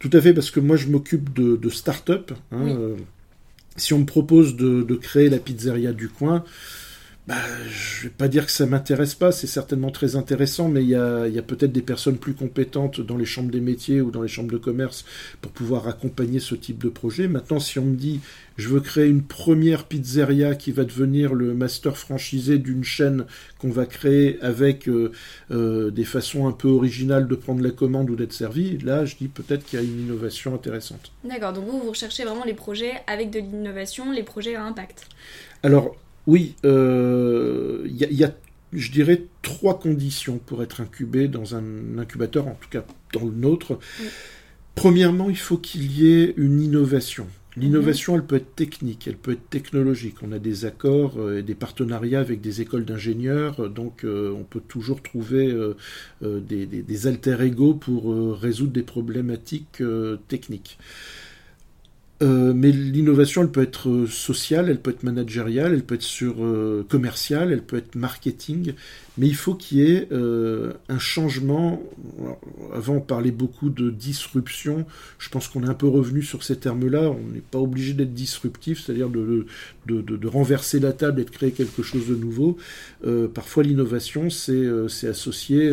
Tout 0.00 0.10
à 0.12 0.20
fait, 0.20 0.34
parce 0.34 0.50
que 0.50 0.60
moi 0.60 0.76
je 0.76 0.88
m'occupe 0.88 1.32
de, 1.32 1.68
start-up. 1.70 2.32
Hein, 2.50 2.96
si 3.76 3.94
on 3.94 4.00
me 4.00 4.06
propose 4.06 4.56
de, 4.56 4.82
de, 4.82 4.94
créer 4.96 5.28
la 5.28 5.38
pizzeria 5.38 5.92
du 5.92 6.08
coin, 6.08 6.44
bah, 7.26 7.34
je 7.68 8.04
vais 8.04 8.10
pas 8.10 8.28
dire 8.28 8.46
que 8.46 8.52
ça 8.52 8.66
m'intéresse 8.66 9.16
pas, 9.16 9.32
c'est 9.32 9.48
certainement 9.48 9.90
très 9.90 10.14
intéressant, 10.14 10.68
mais 10.68 10.82
il 10.82 10.90
y 10.90 10.94
a, 10.94 11.26
y 11.26 11.38
a 11.38 11.42
peut-être 11.42 11.72
des 11.72 11.82
personnes 11.82 12.18
plus 12.18 12.34
compétentes 12.34 13.00
dans 13.00 13.16
les 13.16 13.24
chambres 13.24 13.50
des 13.50 13.60
métiers 13.60 14.00
ou 14.00 14.12
dans 14.12 14.22
les 14.22 14.28
chambres 14.28 14.52
de 14.52 14.58
commerce 14.58 15.04
pour 15.40 15.50
pouvoir 15.50 15.88
accompagner 15.88 16.38
ce 16.38 16.54
type 16.54 16.82
de 16.82 16.88
projet. 16.88 17.26
Maintenant, 17.26 17.58
si 17.58 17.80
on 17.80 17.84
me 17.84 17.96
dit 17.96 18.20
je 18.56 18.68
veux 18.68 18.80
créer 18.80 19.08
une 19.08 19.22
première 19.22 19.84
pizzeria 19.84 20.54
qui 20.54 20.72
va 20.72 20.84
devenir 20.84 21.34
le 21.34 21.52
master 21.52 21.98
franchisé 21.98 22.58
d'une 22.58 22.84
chaîne 22.84 23.26
qu'on 23.58 23.70
va 23.70 23.86
créer 23.86 24.38
avec 24.40 24.88
euh, 24.88 25.12
euh, 25.50 25.90
des 25.90 26.04
façons 26.04 26.46
un 26.46 26.52
peu 26.52 26.68
originales 26.68 27.28
de 27.28 27.34
prendre 27.34 27.62
la 27.62 27.70
commande 27.70 28.08
ou 28.08 28.16
d'être 28.16 28.32
servi, 28.32 28.78
là 28.78 29.04
je 29.04 29.16
dis 29.16 29.28
peut-être 29.28 29.64
qu'il 29.64 29.80
y 29.80 29.82
a 29.82 29.84
une 29.84 30.00
innovation 30.00 30.54
intéressante. 30.54 31.12
D'accord, 31.24 31.52
donc 31.52 31.66
vous, 31.66 31.80
vous 31.80 31.90
recherchez 31.90 32.24
vraiment 32.24 32.44
les 32.44 32.54
projets 32.54 32.94
avec 33.06 33.30
de 33.30 33.40
l'innovation, 33.40 34.12
les 34.12 34.22
projets 34.22 34.54
à 34.54 34.62
impact. 34.62 35.06
Alors, 35.62 35.96
oui, 36.26 36.54
il 36.64 36.70
euh, 36.70 37.86
y, 37.88 38.24
a, 38.24 38.34
je 38.72 38.90
dirais, 38.90 39.22
trois 39.42 39.78
conditions 39.78 40.38
pour 40.38 40.62
être 40.62 40.80
incubé 40.80 41.28
dans 41.28 41.54
un 41.54 41.98
incubateur, 41.98 42.48
en 42.48 42.58
tout 42.60 42.68
cas 42.68 42.84
dans 43.12 43.24
le 43.24 43.32
nôtre. 43.32 43.78
Premièrement, 44.74 45.30
il 45.30 45.38
faut 45.38 45.56
qu'il 45.56 45.90
y 45.92 46.12
ait 46.12 46.34
une 46.36 46.60
innovation. 46.60 47.28
L'innovation, 47.56 48.12
mhm. 48.12 48.18
elle 48.18 48.26
peut 48.26 48.36
être 48.36 48.54
technique, 48.54 49.06
elle 49.06 49.16
peut 49.16 49.32
être 49.32 49.48
technologique. 49.48 50.16
On 50.22 50.32
a 50.32 50.38
des 50.38 50.66
accords 50.66 51.14
euh, 51.18 51.38
et 51.38 51.42
des 51.42 51.54
partenariats 51.54 52.20
avec 52.20 52.42
des 52.42 52.60
écoles 52.60 52.84
d'ingénieurs, 52.84 53.70
donc 53.70 54.04
euh, 54.04 54.30
on 54.32 54.42
peut 54.42 54.60
toujours 54.60 55.02
trouver 55.02 55.56
des, 56.20 56.66
des, 56.66 57.06
alter 57.06 57.40
ego 57.40 57.72
pour 57.72 58.14
résoudre 58.38 58.72
des 58.72 58.82
problématiques 58.82 59.82
techniques. 60.28 60.78
Euh, 62.22 62.54
mais 62.54 62.70
l'innovation, 62.70 63.42
elle 63.42 63.50
peut 63.50 63.62
être 63.62 63.90
euh, 63.90 64.06
sociale, 64.06 64.70
elle 64.70 64.80
peut 64.80 64.90
être 64.90 65.02
managériale, 65.02 65.74
elle 65.74 65.82
peut 65.82 65.96
être 65.96 66.02
sur 66.02 66.36
euh, 66.42 66.82
commerciale, 66.88 67.52
elle 67.52 67.62
peut 67.62 67.76
être 67.76 67.94
marketing, 67.94 68.72
mais 69.18 69.26
il 69.26 69.34
faut 69.34 69.54
qu'il 69.54 69.78
y 69.78 69.92
ait 69.92 70.08
un 70.12 70.98
changement. 70.98 71.82
avant, 72.74 72.96
on 72.96 73.00
parlait 73.00 73.30
beaucoup 73.30 73.70
de 73.70 73.90
disruption. 73.90 74.86
Je 75.18 75.28
pense 75.30 75.48
qu'on 75.48 75.62
est 75.62 75.68
un 75.68 75.74
peu 75.74 75.88
revenu 75.88 76.22
sur 76.22 76.42
ces 76.42 76.56
termes-là. 76.56 77.10
On 77.10 77.32
n'est 77.32 77.40
pas 77.40 77.58
obligé 77.58 77.94
d'être 77.94 78.12
disruptif, 78.12 78.84
c'est-à-dire 78.84 79.08
de, 79.08 79.46
de, 79.86 80.02
de, 80.02 80.28
renverser 80.28 80.80
la 80.80 80.92
table 80.92 81.22
et 81.22 81.24
de 81.24 81.30
créer 81.30 81.52
quelque 81.52 81.82
chose 81.82 82.08
de 82.08 82.14
nouveau. 82.14 82.58
parfois, 83.32 83.62
l'innovation, 83.62 84.28
c'est 84.28 85.08
associer 85.08 85.72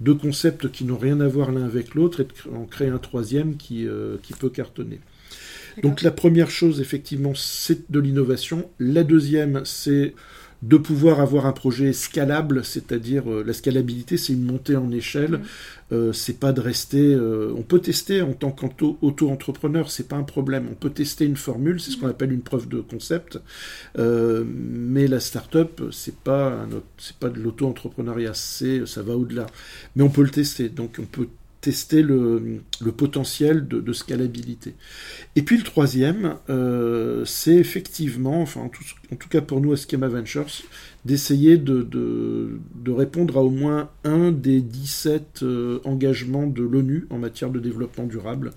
deux 0.00 0.14
concepts 0.14 0.70
qui 0.70 0.84
n'ont 0.84 0.98
rien 0.98 1.20
à 1.20 1.26
voir 1.26 1.50
l'un 1.50 1.64
avec 1.64 1.96
l'autre 1.96 2.20
et 2.20 2.26
en 2.54 2.66
créer 2.66 2.88
un 2.88 2.98
troisième 2.98 3.56
qui, 3.56 3.84
qui 4.22 4.32
peut 4.32 4.50
cartonner. 4.50 5.00
Donc 5.82 6.02
la 6.02 6.10
première 6.10 6.50
chose, 6.50 6.80
effectivement, 6.80 7.32
c'est 7.34 7.90
de 7.90 8.00
l'innovation. 8.00 8.68
La 8.78 9.04
deuxième, 9.04 9.62
c'est 9.64 10.14
de 10.62 10.76
pouvoir 10.76 11.20
avoir 11.20 11.46
un 11.46 11.52
projet 11.52 11.92
scalable, 11.94 12.64
c'est-à-dire 12.64 13.30
euh, 13.30 13.42
la 13.46 13.54
scalabilité, 13.54 14.18
c'est 14.18 14.34
une 14.34 14.44
montée 14.44 14.76
en 14.76 14.90
échelle. 14.90 15.32
Mm. 15.32 15.42
Euh, 15.92 16.12
c'est 16.12 16.38
pas 16.38 16.52
de 16.52 16.60
rester. 16.60 17.14
Euh, 17.14 17.52
on 17.56 17.62
peut 17.62 17.80
tester 17.80 18.20
en 18.20 18.34
tant 18.34 18.50
qu'auto-entrepreneur, 18.50 19.90
c'est 19.90 20.06
pas 20.06 20.16
un 20.16 20.22
problème. 20.22 20.68
On 20.70 20.74
peut 20.74 20.90
tester 20.90 21.24
une 21.24 21.36
formule, 21.36 21.80
c'est 21.80 21.90
ce 21.90 21.96
qu'on 21.96 22.06
mm. 22.06 22.10
appelle 22.10 22.32
une 22.32 22.42
preuve 22.42 22.68
de 22.68 22.80
concept. 22.80 23.38
mais 23.96 25.06
la 25.06 25.20
start-up, 25.20 25.80
c'est 25.92 26.16
pas 26.16 26.66
c'est 26.98 27.16
pas 27.16 27.30
de 27.30 27.40
l'auto-entrepreneuriat, 27.40 28.34
c'est 28.34 28.86
ça 28.86 29.02
va 29.02 29.16
au-delà. 29.16 29.46
Mais 29.96 30.02
on 30.02 30.10
peut 30.10 30.22
le 30.22 30.30
tester, 30.30 30.68
donc 30.68 30.96
on 31.00 31.06
peut 31.06 31.28
tester 31.60 32.02
le, 32.02 32.62
potentiel 32.96 33.68
de, 33.68 33.92
scalabilité. 33.92 34.74
Et 35.36 35.42
puis 35.42 35.58
le 35.58 35.62
troisième, 35.62 36.36
euh, 36.48 37.24
c'est 37.24 37.54
effectivement, 37.54 38.40
enfin 38.40 38.62
en 38.62 38.68
tout, 39.16 39.28
cas 39.28 39.40
pour 39.40 39.60
nous 39.60 39.72
à 39.72 39.76
Schema 39.76 40.08
Ventures, 40.08 40.46
d'essayer 41.04 41.58
de, 41.58 41.82
de, 41.82 42.90
répondre 42.90 43.36
à 43.36 43.42
au 43.42 43.50
moins 43.50 43.90
un 44.04 44.32
des 44.32 44.60
17 44.60 45.40
euh, 45.42 45.80
engagements 45.84 46.46
de 46.46 46.62
l'ONU 46.62 47.06
en 47.10 47.18
matière 47.18 47.50
de 47.50 47.60
développement 47.60 48.04
durable. 48.04 48.52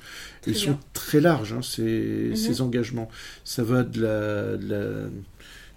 Ils 0.47 0.55
sont 0.55 0.77
très 0.93 1.19
larges, 1.19 1.53
hein, 1.53 1.61
mhm. 1.81 2.35
ces, 2.35 2.61
engagements. 2.61 3.09
Ça 3.43 3.63
va 3.63 3.83
de 3.83 4.01
la... 4.01 4.57
De 4.57 5.09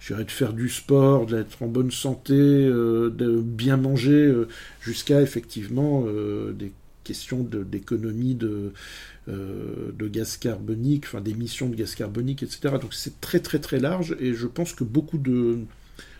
de 0.09 0.31
faire 0.31 0.53
du 0.53 0.69
sport, 0.69 1.25
d'être 1.25 1.61
en 1.61 1.67
bonne 1.67 1.91
santé, 1.91 2.33
euh, 2.33 3.09
de 3.09 3.41
bien 3.41 3.75
manger, 3.75 4.33
jusqu'à 4.79 5.21
effectivement 5.21 6.05
des 6.57 6.71
question 7.07 7.39
d'économie 7.43 8.35
de, 8.35 8.73
euh, 9.29 9.91
de, 9.97 10.07
gaz 10.07 10.37
carbonique, 10.37 11.05
enfin 11.05 11.21
d'émissions 11.21 11.69
de 11.69 11.75
gaz 11.75 11.95
carbonique, 11.95 12.43
etc. 12.43 12.75
Donc 12.81 12.93
c'est 12.93 13.21
très 13.21 13.39
très 13.39 13.59
très 13.59 13.79
large 13.79 14.15
et 14.19 14.33
je 14.33 14.47
pense 14.47 14.73
que 14.73 14.83
beaucoup 14.83 15.17
de, 15.17 15.59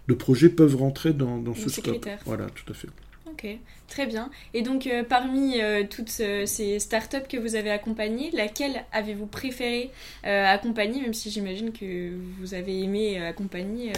de 0.08 0.13
projets 0.13 0.50
peuvent 0.50 0.77
rentrer 0.77 1.13
dans, 1.13 1.38
dans 1.39 1.53
ce 1.53 1.70
scope. 1.70 2.08
Voilà, 2.25 2.48
tout 2.48 2.72
à 2.72 2.74
fait. 2.74 2.88
Ok, 3.29 3.46
très 3.88 4.08
bien. 4.08 4.32
Et 4.53 4.62
donc, 4.62 4.88
euh, 4.88 5.03
parmi 5.03 5.62
euh, 5.62 5.84
toutes 5.88 6.10
ces 6.10 6.79
startups 6.79 7.27
que 7.29 7.38
vous 7.38 7.56
avez 7.56 7.70
accompagnées, 7.70 8.32
laquelle 8.32 8.86
avez-vous 8.94 9.27
préféré 9.27 9.91
accompagner, 10.24 11.01
même 11.01 11.13
si 11.13 11.29
j'imagine 11.29 11.72
que 11.72 12.13
vous 12.39 12.53
avez 12.53 12.82
aimé 12.82 13.20
accompagner 13.20 13.91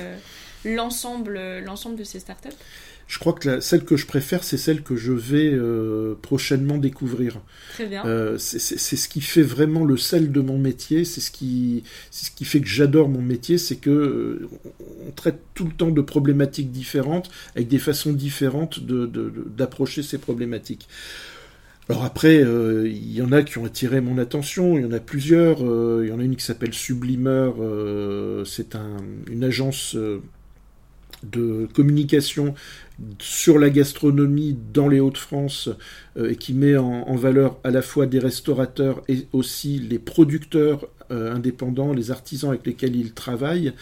l'ensemble 0.65 1.35
de 1.37 2.03
ces 2.03 2.19
startups? 2.19 2.57
Je 3.09 3.17
crois 3.17 3.33
que 3.33 3.59
celle 3.59 3.85
que 3.85 3.97
je 3.97 4.05
préfère, 4.05 4.43
c'est 4.43 4.55
celle 4.55 4.83
que 4.83 4.95
je 4.95 5.11
vais 5.11 5.51
euh, 5.51 6.13
prochainement 6.21 6.77
découvrir. 6.77 7.41
Très 7.73 7.87
bien. 7.87 8.05
Euh, 8.05 8.37
c'est 8.37 8.59
ce 8.69 9.09
qui 9.09 9.21
fait 9.21 9.41
vraiment 9.41 9.83
le 9.83 9.97
sel 9.97 10.31
de 10.31 10.39
mon 10.41 10.59
métier. 10.59 11.05
C'est 11.05 11.19
ce 11.19 11.31
qui, 11.31 11.83
ce 12.11 12.29
qui 12.29 12.45
fait 12.45 12.61
que 12.61 12.67
j'adore 12.67 13.09
mon 13.09 13.23
métier, 13.23 13.57
c'est 13.57 13.77
que 13.77 13.89
euh, 13.89 14.49
on 15.07 15.11
traite 15.11 15.39
tout 15.55 15.65
le 15.65 15.71
temps 15.71 15.89
de 15.89 16.01
problématiques 16.01 16.71
différentes, 16.71 17.31
avec 17.55 17.67
des 17.67 17.79
façons 17.79 18.13
différentes 18.13 18.79
d'approcher 18.85 20.01
de, 20.01 20.05
ces 20.05 20.19
problématiques. 20.19 20.87
Alors 21.89 22.05
après, 22.05 22.43
il 22.85 23.11
y 23.11 23.23
en 23.23 23.31
a 23.31 23.41
qui 23.41 23.57
ont 23.57 23.65
attiré 23.65 24.01
mon 24.01 24.19
attention, 24.19 24.77
il 24.77 24.83
y 24.83 24.85
en 24.85 24.91
a 24.91 24.99
plusieurs. 24.99 25.61
il 25.61 26.09
y 26.09 26.11
en 26.11 26.19
a 26.19 26.23
une 26.23 26.35
qui 26.35 26.45
s'appelle 26.45 26.75
Sublimer, 26.75 27.49
c'est 28.45 28.75
un, 28.75 28.97
une 29.27 29.43
agence 29.43 29.97
de 31.23 31.67
communication 31.73 32.53
sur 33.19 33.59
la 33.59 33.69
gastronomie 33.69 34.57
dans 34.73 34.87
les 34.87 34.99
Hauts-de-France 34.99 35.69
euh, 36.17 36.31
et 36.31 36.35
qui 36.35 36.53
met 36.53 36.75
en, 36.75 37.15
valeur 37.15 37.57
à 37.63 37.71
la 37.71 37.81
fois 37.81 38.05
des 38.05 38.19
restaurateurs 38.19 39.01
et 39.07 39.27
aussi 39.33 39.79
les 39.79 39.99
producteurs 39.99 40.87
euh, 41.11 41.33
indépendants, 41.33 41.91
les 41.91 42.11
artisans 42.11 42.51
avec 42.51 42.65
lesquels 42.65 42.95
ils 42.95 43.13
travaillent. 43.13 43.73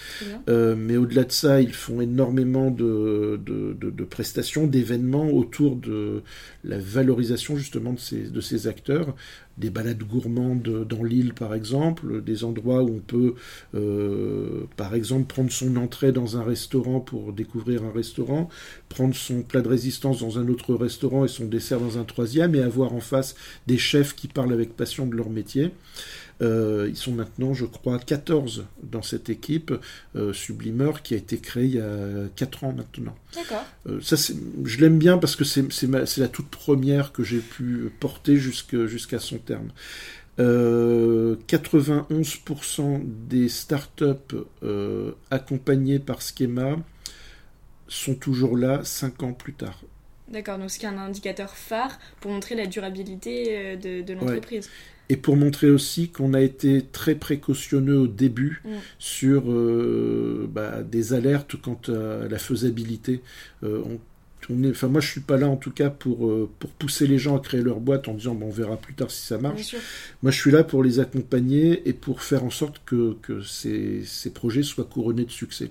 Euh, 0.50 0.76
mais 0.78 0.98
au-delà 0.98 1.24
de 1.24 1.32
ça, 1.32 1.62
ils 1.62 1.74
font 1.74 2.00
énormément 2.00 2.72
de, 2.72 3.40
de, 3.44 4.04
prestations, 4.06 4.66
d'événements 4.66 5.30
autour 5.30 5.76
de 5.76 6.24
la 6.64 6.80
valorisation 6.80 7.58
justement 7.58 7.94
de 7.94 8.00
ces, 8.00 8.30
de 8.30 8.42
ces 8.42 8.68
acteurs 8.68 9.16
des 9.58 9.70
balades 9.70 10.04
gourmandes 10.04 10.86
dans 10.88 11.04
l'île 11.04 11.34
par 11.34 11.54
exemple, 11.54 12.22
des 12.24 12.44
endroits 12.44 12.84
où 12.84 12.96
on 12.96 13.00
peut 13.00 13.36
euh, 13.76 14.66
par 14.76 14.96
exemple 14.96 15.26
prendre 15.26 15.52
son 15.52 15.76
entrée 15.78 16.12
dans 16.12 16.38
un 16.38 16.44
restaurant 16.44 17.00
pour 17.00 17.34
découvrir 17.34 17.84
un 17.84 17.92
restaurant, 17.92 18.50
prendre 18.90 19.16
son 19.16 19.42
plat 19.42 19.62
de 19.62 19.68
résistance 19.68 20.20
dans 20.20 20.40
un 20.40 20.48
autre 20.48 20.76
restaurant 20.76 21.26
et 21.26 21.28
son 21.28 21.46
dessert 21.46 21.80
dans 21.80 21.98
un 21.98 22.04
troisième 22.04 22.56
et 22.56 22.62
avoir 22.62 22.94
en 22.94 23.02
face 23.02 23.36
des 23.66 23.78
chefs 23.78 24.16
qui 24.16 24.28
parlent 24.28 24.54
avec 24.54 24.76
passion 24.76 25.06
de 25.06 25.16
leur 25.16 25.30
métier. 25.30 25.72
Euh, 26.42 26.88
ils 26.88 26.96
sont 26.96 27.12
maintenant, 27.14 27.54
je 27.54 27.66
crois, 27.66 28.00
14 28.00 28.66
dans 28.84 29.02
cette 29.02 29.30
équipe 29.30 29.74
euh, 30.16 30.32
Sublimer 30.34 30.92
qui 31.04 31.16
a 31.16 31.18
été 31.18 31.40
créée 31.40 31.66
il 31.66 31.76
y 31.76 31.80
a 31.80 32.30
4 32.36 32.64
ans 32.64 32.72
maintenant. 32.74 33.16
D'accord. 33.34 33.66
Euh, 33.88 34.00
ça, 34.02 34.16
je 34.64 34.80
l'aime 34.80 35.00
bien 35.00 35.18
parce 35.18 35.36
que 35.36 35.44
c'est 35.44 35.68
la 36.18 36.28
toute 36.28 36.50
première 36.50 37.12
que 37.12 37.24
j'ai 37.24 37.40
pu 37.40 37.92
porter 38.00 38.38
jusqu'à 38.38 39.18
son 39.20 39.40
terme. 39.40 39.72
91% 40.38 43.02
des 43.28 43.50
startups 43.50 44.36
accompagnées 45.32 45.98
par 45.98 46.22
Schema 46.22 46.76
sont 47.88 48.14
toujours 48.14 48.56
là 48.56 48.82
5 48.84 49.24
ans 49.24 49.34
plus 49.34 49.54
tard. 49.54 49.82
D'accord, 50.28 50.60
donc 50.60 50.70
ce 50.70 50.78
qui 50.78 50.86
est 50.86 50.90
un 50.90 51.00
indicateur 51.00 51.56
phare 51.56 51.98
pour 52.20 52.32
montrer 52.32 52.54
la 52.54 52.68
durabilité 52.68 53.78
de, 53.78 54.14
l'entreprise. 54.14 54.70
Et 55.10 55.16
pour 55.16 55.38
montrer 55.38 55.70
aussi 55.70 56.10
qu'on 56.10 56.34
a 56.34 56.42
été 56.42 56.86
très 56.92 57.16
précautionneux 57.16 57.98
au 57.98 58.08
début 58.08 58.62
mm. 58.66 58.70
sur 59.00 59.44
bah, 60.50 60.84
des 60.84 61.14
alertes 61.14 61.56
quant 61.56 61.80
à 61.88 62.28
la 62.28 62.38
faisabilité. 62.38 63.22
on 63.64 64.00
enfin 64.70 64.88
moi 64.88 65.02
je 65.02 65.10
suis 65.10 65.22
pas 65.22 65.38
là 65.38 65.48
en 65.48 65.58
tout 65.58 65.72
cas 65.72 65.90
pour, 65.90 66.28
euh, 66.28 66.50
pour 66.60 66.70
pousser 66.72 67.08
les 67.08 67.18
gens 67.18 67.38
à 67.38 67.40
créer 67.40 67.62
leur 67.62 67.80
boîte 67.80 68.08
en 68.08 68.14
disant 68.14 68.36
bon, 68.36 68.48
on 68.48 68.52
verra 68.52 68.78
plus 68.78 68.94
tard 68.94 69.12
si 69.12 69.26
ça 69.26 69.38
marche. 69.38 69.76
Moi 70.24 70.32
je 70.32 70.40
suis 70.40 70.52
là 70.52 70.64
pour 70.64 70.84
les 70.84 71.00
accompagner 71.00 71.88
et 71.88 71.94
pour 71.94 72.22
faire 72.22 72.44
en 72.44 72.50
sorte 72.50 72.82
que, 72.86 73.16
que 73.22 73.42
ces, 73.42 74.04
ces 74.06 74.32
projets 74.32 74.64
soient 74.64 74.86
couronnés 74.86 75.26
de 75.26 75.32
succès. 75.32 75.70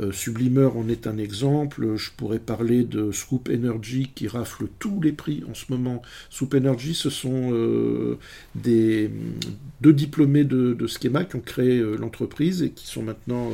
Euh, 0.00 0.12
Sublimer 0.12 0.68
en 0.74 0.88
est 0.88 1.06
un 1.06 1.18
exemple. 1.18 1.96
Je 1.96 2.10
pourrais 2.16 2.38
parler 2.38 2.84
de 2.84 3.12
Scoop 3.12 3.48
Energy 3.48 4.10
qui 4.14 4.26
rafle 4.28 4.66
tous 4.78 5.00
les 5.00 5.12
prix 5.12 5.44
en 5.48 5.54
ce 5.54 5.66
moment. 5.68 6.02
Scoop 6.30 6.54
Energy, 6.54 6.94
ce 6.94 7.10
sont 7.10 7.52
euh, 7.52 8.18
deux 8.54 9.92
diplômés 9.92 10.44
de, 10.44 10.74
de, 10.74 10.86
Schema 10.86 11.24
qui 11.24 11.36
ont 11.36 11.40
créé 11.40 11.78
euh, 11.78 11.96
l'entreprise 11.96 12.62
et 12.62 12.70
qui 12.70 12.86
sont 12.86 13.02
maintenant 13.02 13.50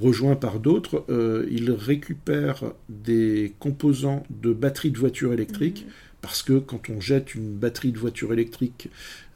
rejoints 0.00 0.36
par 0.36 0.60
d'autres. 0.60 1.04
ils 1.50 1.70
récupèrent 1.70 2.72
des 2.88 3.52
composants 3.58 4.24
de 4.30 4.52
batteries 4.52 4.90
de 4.90 4.98
voitures 4.98 5.32
électriques. 5.32 5.86
Mmh 5.86 6.09
parce 6.22 6.42
que 6.42 6.58
quand 6.58 6.90
on 6.90 7.00
jette 7.00 7.34
une 7.34 7.54
batterie 7.54 7.92
de 7.92 7.98
voiture 7.98 8.32
électrique, 8.32 8.88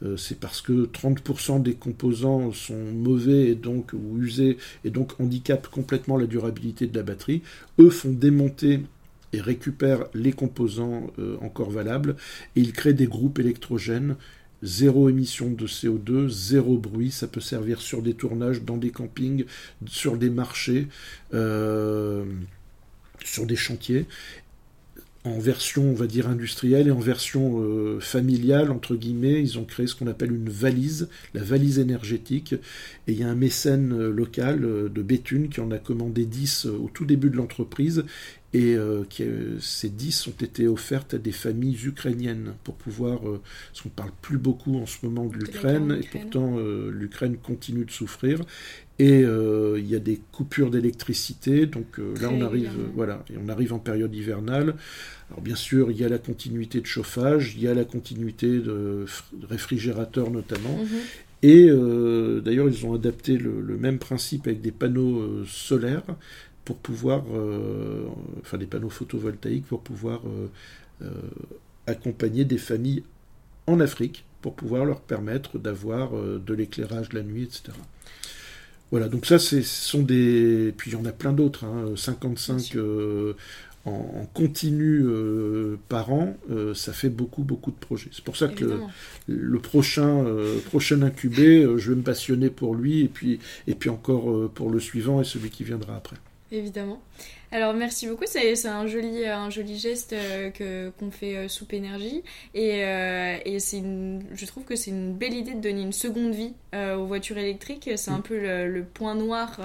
euh, 0.03 0.17
c'est 0.17 0.39
parce 0.39 0.61
que 0.61 0.85
30% 0.85 1.61
des 1.61 1.73
composants 1.73 2.51
sont 2.51 2.91
mauvais 2.93 3.49
et 3.49 3.55
donc, 3.55 3.93
ou 3.93 4.21
usés 4.21 4.57
et 4.83 4.89
donc 4.89 5.19
handicapent 5.19 5.67
complètement 5.67 6.17
la 6.17 6.27
durabilité 6.27 6.87
de 6.87 6.95
la 6.95 7.03
batterie. 7.03 7.41
Eux 7.79 7.89
font 7.89 8.11
démonter 8.11 8.81
et 9.33 9.41
récupèrent 9.41 10.05
les 10.13 10.31
composants 10.31 11.07
euh, 11.19 11.37
encore 11.41 11.71
valables 11.71 12.15
et 12.55 12.61
ils 12.61 12.73
créent 12.73 12.93
des 12.93 13.07
groupes 13.07 13.39
électrogènes 13.39 14.15
zéro 14.63 15.09
émission 15.09 15.51
de 15.51 15.67
CO2, 15.67 16.27
zéro 16.29 16.77
bruit, 16.77 17.11
ça 17.11 17.27
peut 17.27 17.41
servir 17.41 17.81
sur 17.81 18.01
des 18.01 18.13
tournages, 18.13 18.63
dans 18.63 18.77
des 18.77 18.89
campings, 18.89 19.45
sur 19.85 20.17
des 20.17 20.29
marchés, 20.29 20.87
euh, 21.33 22.25
sur 23.23 23.45
des 23.45 23.55
chantiers 23.55 24.05
en 25.25 25.39
version, 25.39 25.89
on 25.89 25.93
va 25.93 26.05
dire, 26.05 26.29
industrielle 26.29 26.87
et 26.87 26.91
en 26.91 26.99
version 26.99 27.59
euh, 27.59 27.99
familiale, 27.99 28.71
entre 28.71 28.95
guillemets, 28.95 29.41
ils 29.41 29.57
ont 29.57 29.65
créé 29.65 29.87
ce 29.87 29.95
qu'on 29.95 30.07
appelle 30.07 30.31
une 30.31 30.49
valise, 30.49 31.09
la 31.33 31.43
valise 31.43 31.79
énergétique. 31.79 32.53
Et 33.07 33.13
il 33.13 33.19
y 33.19 33.23
a 33.23 33.29
un 33.29 33.35
mécène 33.35 33.91
euh, 33.91 34.11
local 34.11 34.63
euh, 34.63 34.87
de 34.87 35.01
Béthune 35.01 35.49
qui 35.49 35.61
en 35.61 35.71
a 35.71 35.79
commandé 35.79 36.25
10 36.25 36.65
au 36.65 36.89
tout 36.93 37.05
début 37.05 37.31
de 37.31 37.37
l'entreprise. 37.37 38.05
Et 38.53 38.77
ces 39.59 39.89
10 39.89 40.27
ont 40.27 40.41
été 40.41 40.65
offertes 40.65 41.13
à 41.15 41.17
des 41.17 41.33
familles 41.33 41.77
ukrainiennes 41.87 42.53
pour 42.63 42.75
pouvoir, 42.75 43.19
parce 43.19 43.81
qu'on 43.81 43.89
ne 43.89 43.93
parle 43.93 44.13
plus 44.21 44.37
beaucoup 44.37 44.77
en 44.77 44.85
ce 44.85 45.05
moment 45.05 45.25
de 45.25 45.35
l'Ukraine, 45.35 45.99
et 46.01 46.07
pourtant 46.07 46.57
l'Ukraine 46.89 47.35
continue 47.35 47.83
de 47.83 47.91
souffrir. 47.91 48.39
Et 48.97 49.19
il 49.19 49.87
y 49.87 49.95
a 49.95 49.99
des 49.99 50.21
coupures 50.31 50.71
d'électricité, 50.71 51.65
donc 51.65 51.97
là 52.21 52.29
on 52.31 52.39
arrive, 52.41 52.71
voilà, 52.95 53.25
et 53.29 53.33
on 53.37 53.49
arrive 53.49 53.73
en 53.73 53.79
période 53.79 54.15
hivernale. 54.15 54.75
Alors 55.29 55.41
bien 55.41 55.55
sûr, 55.55 55.91
il 55.91 55.97
y 55.97 56.05
a 56.05 56.09
la 56.09 56.17
continuité 56.17 56.79
de 56.79 56.85
chauffage, 56.85 57.55
il 57.57 57.63
y 57.63 57.67
a 57.67 57.73
la 57.73 57.83
continuité 57.83 58.47
de 58.47 59.05
réfrigérateur 59.49 60.31
notamment. 60.31 60.77
Mhm. 60.77 60.99
Et 61.45 61.67
euh, 61.69 62.41
d'ailleurs, 62.41 62.67
ils 62.67 62.87
ont 62.87 62.95
adapté 62.95 63.37
le, 63.37 63.77
même 63.77 63.99
principe 63.99 64.47
avec 64.47 64.61
des 64.61 64.71
panneaux 64.71 65.19
euh, 65.19 65.45
solaires 65.47 66.01
pour 66.63 66.77
pouvoir, 66.77 67.23
euh, 67.35 68.07
enfin 68.41 68.57
des 68.57 68.65
panneaux 68.65 68.89
photovoltaïques 68.89 69.67
pour 69.67 69.81
pouvoir 69.81 70.21
accompagner 71.85 72.45
des 72.45 72.57
familles 72.57 73.03
en 73.67 73.79
Afrique 73.79 74.25
pour 74.41 74.55
pouvoir 74.55 74.85
leur 74.85 75.01
permettre 75.01 75.59
d'avoir 75.59 76.13
de 76.13 76.53
l'éclairage 76.55 77.13
la 77.13 77.21
nuit, 77.21 77.43
etc. 77.43 77.73
Voilà, 78.91 79.09
donc 79.09 79.25
ça, 79.25 79.39
ce 79.39 79.61
sont 79.61 80.03
des. 80.03 80.73
Puis 80.77 80.91
il 80.91 80.93
y 80.93 80.97
en 80.97 81.05
a 81.05 81.11
plein 81.11 81.33
d'autres. 81.33 81.65
55 81.95 82.75
hein, 82.75 83.33
en, 83.85 84.25
continu 84.33 85.03
euh, 85.03 85.77
par 85.89 86.11
an, 86.11 86.35
euh, 86.49 86.73
ça 86.73 86.91
fait 86.91 87.09
beaucoup, 87.09 87.43
beaucoup 87.43 87.71
de 87.71 87.77
projets. 87.77 88.09
C'est 88.11 88.23
pour 88.23 88.35
ça 88.35 88.47
que 88.47 88.81
le, 89.27 89.59
prochain, 89.59 90.25
euh, 90.25 90.59
prochain 90.59 91.01
incubé, 91.03 91.63
je 91.77 91.91
vais 91.91 91.95
me 91.95 92.01
passionner 92.01 92.49
pour 92.49 92.75
lui 92.75 93.01
et 93.01 93.07
puis, 93.07 93.39
et 93.67 93.75
puis 93.75 93.89
encore 93.89 94.49
pour 94.51 94.69
le 94.69 94.79
suivant 94.79 95.21
et 95.21 95.23
celui 95.23 95.49
qui 95.49 95.63
viendra 95.63 95.95
après. 95.95 96.17
Évidemment. 96.51 97.01
Alors 97.51 97.73
merci 97.73 98.07
beaucoup, 98.07 98.25
c'est 98.27 98.67
un 98.67 98.85
joli, 98.85 99.25
un 99.25 99.49
joli 99.49 99.77
geste 99.77 100.11
que 100.53 100.91
qu'on 100.99 101.09
fait 101.09 101.47
Soupe 101.47 101.73
Énergie 101.73 102.21
et, 102.53 102.81
et 103.45 103.59
c'est 103.59 103.81
je 103.81 104.45
trouve 104.45 104.63
que 104.63 104.75
c'est 104.75 104.91
une 104.91 105.13
belle 105.13 105.33
idée 105.33 105.53
de 105.53 105.61
donner 105.61 105.81
une 105.81 105.93
seconde 105.93 106.35
vie 106.35 106.53
aux 106.73 107.05
voitures 107.05 107.37
électriques. 107.37 107.89
C'est 107.95 108.11
un 108.11 108.19
mm. 108.19 108.23
peu 108.23 108.67
le, 108.67 108.83
point 108.83 109.15
noir 109.15 109.59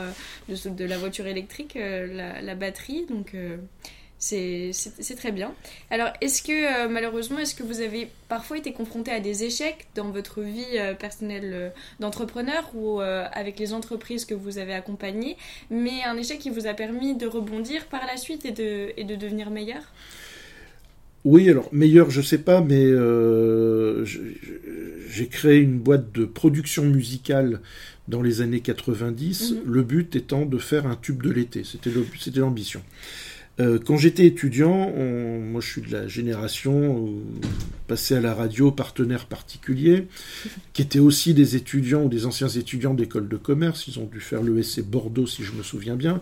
de, 0.49 0.69
de, 0.71 0.85
la 0.85 0.99
voiture 0.99 1.27
électrique, 1.27 1.75
la, 1.75 2.41
la, 2.41 2.55
batterie. 2.55 3.07
Donc 3.11 3.35
c'est 4.21 5.17
très 5.17 5.33
bien. 5.33 5.53
Alors, 5.91 6.09
est-ce 6.21 6.43
que, 6.43 6.53
euh, 6.85 6.89
malheureusement, 6.89 7.39
est-ce 7.39 7.55
que 7.55 7.63
vous 7.63 7.81
avez 7.81 8.09
parfois 8.29 8.59
été 8.59 8.73
confronté 8.73 9.11
à 9.11 9.19
des 9.19 9.45
échecs 9.45 9.89
dans 9.95 10.11
votre 10.11 10.43
vie 10.43 10.77
euh, 10.77 10.95
personnelle 10.95 11.51
euh, 11.55 11.69
d'entrepreneur 12.01 12.71
ou 12.75 13.01
avec 13.01 13.59
les 13.59 13.73
entreprises 13.73 14.27
que 14.27 14.35
vous 14.35 14.59
avez 14.59 14.75
accompagnées, 14.75 15.37
mais 15.71 16.03
un 16.07 16.17
échec 16.17 16.39
qui 16.39 16.51
vous 16.51 16.67
a 16.67 16.75
permis 16.75 17.17
de 17.17 17.27
rebondir 17.27 17.87
par 17.87 18.07
la 18.07 18.17
suite 18.19 18.45
et 18.45 18.53
de, 18.53 18.93
et 18.97 19.05
de 19.05 19.15
devenir 19.17 19.51
meilleur? 19.51 19.83
Oui, 21.25 21.49
alors 21.49 21.69
meilleur, 21.73 22.11
je 22.11 22.21
sais 22.21 22.39
pas, 22.39 22.61
mais 22.61 22.87
j'ai 25.09 25.29
créé 25.29 25.59
une 25.59 25.79
boîte 25.79 26.13
de 26.13 26.25
production 26.27 26.85
musicale 26.85 27.61
dans 28.09 28.23
les 28.23 28.43
années 28.43 28.61
90, 28.61 29.53
mhm. 29.53 29.61
le 29.67 29.83
but 29.83 30.17
étant 30.17 30.45
de 30.45 30.59
faire 30.59 30.87
un 30.87 30.97
tube 30.97 31.23
de 31.23 31.31
l'été, 31.31 31.63
c'était 31.65 31.91
l'ambition. 32.41 32.83
Euh, 33.61 33.79
quand 33.79 33.97
j'étais 33.97 34.25
étudiant, 34.25 34.91
moi 34.91 35.61
je 35.61 35.69
suis 35.69 35.83
de 35.83 35.93
la 35.93 36.09
génération 36.09 37.09
passée 37.89 38.15
à 38.15 38.21
la 38.21 38.35
radio 38.35 38.71
partenaire 38.71 39.27
particulier, 39.27 40.07
qui 40.73 40.83
étaient 40.83 40.99
aussi 40.99 41.35
des 41.35 41.57
étudiants 41.57 42.05
ou 42.05 42.09
des 42.09 42.27
anciens 42.27 42.49
étudiants 42.49 42.95
d'école 42.95 43.29
de 43.29 43.37
commerce. 43.37 43.87
Ils 43.87 43.99
ont 43.99 44.07
dû 44.07 44.21
faire 44.21 44.43
l'ESC 44.43 44.83
Bordeaux, 44.83 45.27
si 45.27 45.45
je 45.45 45.53
me 45.53 45.63
souviens 45.63 45.97
bien. 45.97 46.21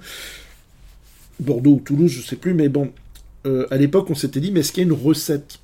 Bordeaux 1.41 1.75
ou 1.75 1.81
Toulouse, 1.81 2.11
je 2.11 2.21
ne 2.21 2.25
sais 2.25 2.37
plus, 2.37 2.55
mais 2.55 2.69
bon, 2.69 2.93
euh, 3.47 3.67
à 3.71 3.77
l'époque 3.77 4.11
on 4.11 4.15
s'était 4.15 4.41
dit, 4.41 4.51
mais 4.51 4.61
est-ce 4.61 4.73
qu'il 4.73 4.83
y 4.83 4.87
a 4.87 4.89
une 4.89 4.99
recette? 4.99 5.61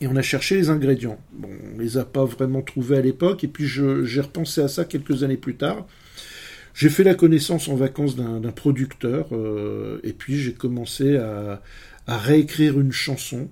Et 0.00 0.06
on 0.06 0.16
a 0.16 0.22
cherché 0.22 0.56
les 0.56 0.68
ingrédients. 0.68 1.18
Bon, 1.32 1.48
on 1.74 1.78
les 1.78 1.96
a 1.96 2.04
pas 2.04 2.24
vraiment 2.24 2.62
trouvés 2.62 2.98
à 2.98 3.00
l'époque, 3.00 3.44
et 3.44 3.48
puis 3.48 3.66
j'ai 3.66 4.20
repensé 4.20 4.60
à 4.60 4.68
ça 4.68 4.84
quelques 4.84 5.22
années 5.22 5.38
plus 5.38 5.56
tard. 5.56 5.86
J'ai 6.76 6.90
fait 6.90 7.04
la 7.04 7.14
connaissance 7.14 7.68
en 7.68 7.74
vacances 7.74 8.16
d'un 8.16 8.52
producteur, 8.52 9.28
euh, 9.32 9.98
et 10.04 10.12
puis 10.12 10.36
j'ai 10.36 10.52
commencé 10.52 11.16
à, 11.16 11.62
réécrire 12.06 12.78
une 12.78 12.92
chanson, 12.92 13.48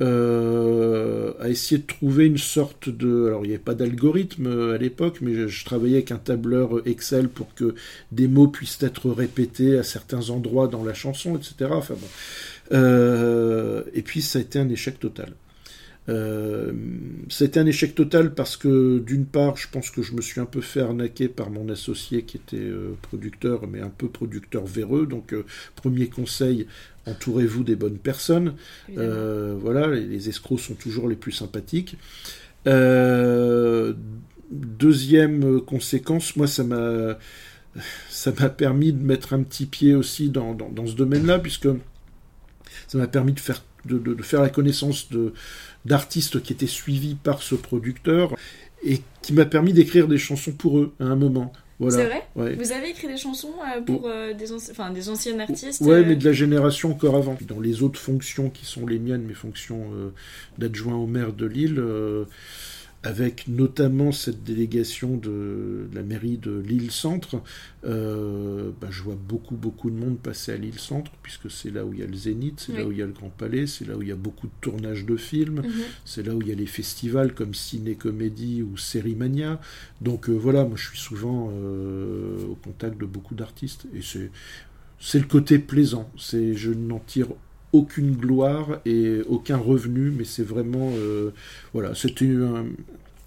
euh, 0.00 1.32
à 1.40 1.48
essayer 1.48 1.78
de 1.78 1.86
trouver 1.86 2.26
une 2.26 2.38
sorte 2.38 2.88
de... 2.88 3.26
Alors 3.26 3.44
il 3.44 3.48
n'y 3.48 3.54
avait 3.54 3.62
pas 3.64 3.74
d'algorithme 3.74 4.46
euh, 4.46 4.74
à 4.76 4.78
l'époque, 4.78 5.18
mais 5.22 5.48
je, 5.48 5.64
travaillais 5.64 5.96
avec 5.96 6.12
un 6.12 6.18
tableur 6.18 6.86
Excel 6.86 7.28
pour 7.28 7.52
que 7.52 7.74
des 8.12 8.28
mots 8.28 8.46
puissent 8.46 8.80
être 8.80 9.10
répétés 9.10 9.76
à 9.76 9.82
certains 9.82 10.30
endroits 10.30 10.68
dans 10.68 10.84
la 10.84 10.94
chanson, 10.94 11.36
etc. 11.36 11.68
Et 13.92 14.02
puis 14.02 14.22
ça 14.22 14.38
a 14.38 14.42
été 14.42 14.60
un 14.60 14.68
échec 14.68 15.00
total. 15.00 15.32
Euh, 16.08 16.72
c'était 17.28 17.58
un 17.58 17.66
échec 17.66 17.94
total 17.94 18.34
parce 18.34 18.56
que 18.56 18.98
d'une 18.98 19.26
part, 19.26 19.56
je 19.56 19.68
pense 19.68 19.90
que 19.90 20.02
je 20.02 20.14
me 20.14 20.20
suis 20.20 20.40
un 20.40 20.46
peu 20.46 20.60
fait 20.60 20.80
arnaquer 20.80 21.28
par 21.28 21.50
mon 21.50 21.68
associé 21.68 22.22
qui 22.22 22.36
était 22.36 22.56
euh, 22.56 22.94
producteur, 23.02 23.66
mais 23.66 23.80
un 23.80 23.90
peu 23.90 24.08
producteur 24.08 24.64
véreux. 24.64 25.06
Donc, 25.06 25.32
euh, 25.32 25.44
premier 25.74 26.08
conseil, 26.08 26.66
entourez-vous 27.06 27.64
des 27.64 27.76
bonnes 27.76 27.98
personnes. 27.98 28.54
voilà, 28.88 29.88
les, 29.88 30.28
escrocs 30.28 30.60
sont 30.60 30.74
toujours 30.74 31.08
les 31.08 31.16
plus 31.16 31.32
sympathiques. 31.32 31.96
deuxième 34.50 35.60
conséquence, 35.62 36.36
moi, 36.36 36.46
ça 36.46 36.62
m'a 36.64 37.18
ça 38.08 38.32
m'a 38.40 38.48
permis 38.48 38.94
de 38.94 39.02
mettre 39.02 39.34
un 39.34 39.42
petit 39.42 39.66
pied 39.66 39.94
aussi 39.94 40.30
dans, 40.30 40.54
dans, 40.54 40.86
ce 40.86 40.94
domaine-là, 40.94 41.38
puisque 41.38 41.68
ça 42.88 42.96
m'a 42.96 43.06
permis 43.06 43.34
de 43.34 43.40
faire, 43.40 43.62
de, 43.86 43.98
de, 43.98 44.22
faire 44.22 44.42
la 44.42 44.48
connaissance 44.48 45.08
d'artistes 45.84 46.42
qui 46.42 46.52
étaient 46.52 46.66
suivis 46.66 47.14
par 47.14 47.42
ce 47.42 47.54
producteur 47.54 48.34
et 48.84 49.00
qui 49.22 49.32
m'a 49.32 49.46
permis 49.46 49.72
d'écrire 49.72 50.08
des 50.08 50.18
chansons 50.18 50.52
pour 50.52 50.78
eux 50.78 50.92
à 51.00 51.04
un 51.04 51.16
moment. 51.16 51.52
Voilà. 51.78 51.96
C'est 51.96 52.42
vrai 52.42 52.56
Vous 52.56 52.72
avez 52.72 52.90
écrit 52.90 53.06
des 53.06 53.18
chansons 53.18 53.52
euh, 53.60 53.82
pour 53.82 54.06
euh, 54.06 54.32
des, 54.32 54.52
enfin, 54.52 54.90
des 54.90 55.10
anciens 55.10 55.38
artistes 55.38 55.82
Ouais, 55.82 55.96
euh 55.96 56.04
mais 56.06 56.16
de 56.16 56.24
la 56.24 56.32
génération 56.32 56.92
encore 56.92 57.16
avant. 57.16 57.36
Dans 57.46 57.60
les 57.60 57.82
autres 57.82 58.00
fonctions 58.00 58.48
qui 58.48 58.64
sont 58.64 58.86
les 58.86 58.98
miennes, 58.98 59.22
mes 59.22 59.34
fonctions 59.34 59.90
d'adjoint 60.56 60.96
au 60.96 61.06
maire 61.06 61.32
de 61.32 61.46
Lille, 61.46 61.82
avec 63.06 63.46
notamment 63.46 64.10
cette 64.10 64.42
délégation 64.42 65.16
de, 65.16 65.88
la 65.94 66.02
mairie 66.02 66.38
de 66.38 66.58
Lille 66.58 66.90
Centre, 66.90 67.40
euh, 67.84 68.72
bah, 68.80 68.88
je 68.90 69.00
vois 69.00 69.14
beaucoup 69.14 69.54
beaucoup 69.54 69.90
de 69.90 69.96
monde 69.96 70.18
passer 70.18 70.50
à 70.50 70.56
Lille 70.56 70.80
Centre, 70.80 71.12
puisque 71.22 71.48
c'est 71.48 71.70
là 71.70 71.84
où 71.84 71.92
il 71.92 72.00
y 72.00 72.02
a 72.02 72.06
le 72.06 72.16
Zénith, 72.16 72.64
c'est 72.66 72.76
là 72.76 72.84
où 72.84 72.90
il 72.90 72.98
y 72.98 73.02
a 73.02 73.06
le 73.06 73.12
Grand 73.12 73.30
Palais, 73.30 73.68
c'est 73.68 73.86
là 73.86 73.96
où 73.96 74.02
il 74.02 74.08
y 74.08 74.12
a 74.12 74.16
beaucoup 74.16 74.48
de 74.48 74.52
tournages 74.60 75.04
de 75.04 75.16
films, 75.16 75.60
mhm. 75.60 75.70
c'est 76.04 76.26
là 76.26 76.34
où 76.34 76.42
il 76.42 76.48
y 76.48 76.52
a 76.52 76.56
les 76.56 76.66
festivals 76.66 77.32
comme 77.32 77.54
Ciné 77.54 77.94
Comédie 77.94 78.62
ou 78.62 78.76
Sérimania. 78.76 79.60
Donc 80.00 80.28
euh, 80.28 80.32
voilà, 80.32 80.64
moi 80.64 80.76
je 80.76 80.88
suis 80.88 80.98
souvent 80.98 81.52
euh, 81.52 82.44
au 82.48 82.56
contact 82.56 83.00
de 83.00 83.06
beaucoup 83.06 83.36
d'artistes, 83.36 83.86
et 83.94 84.02
c'est 84.02 84.32
c'est 84.98 85.20
le 85.20 85.26
côté 85.26 85.60
plaisant. 85.60 86.10
C'est 86.16 86.54
je 86.54 86.72
n'en 86.72 86.98
tire 86.98 87.28
aucune 87.72 88.12
gloire 88.12 88.80
et 88.86 89.20
aucun 89.28 89.56
revenu, 89.56 90.10
mais 90.10 90.24
c'est 90.24 90.44
vraiment 90.44 90.92
voilà, 91.72 91.94
c'était 91.94 92.26
un, 92.26 92.66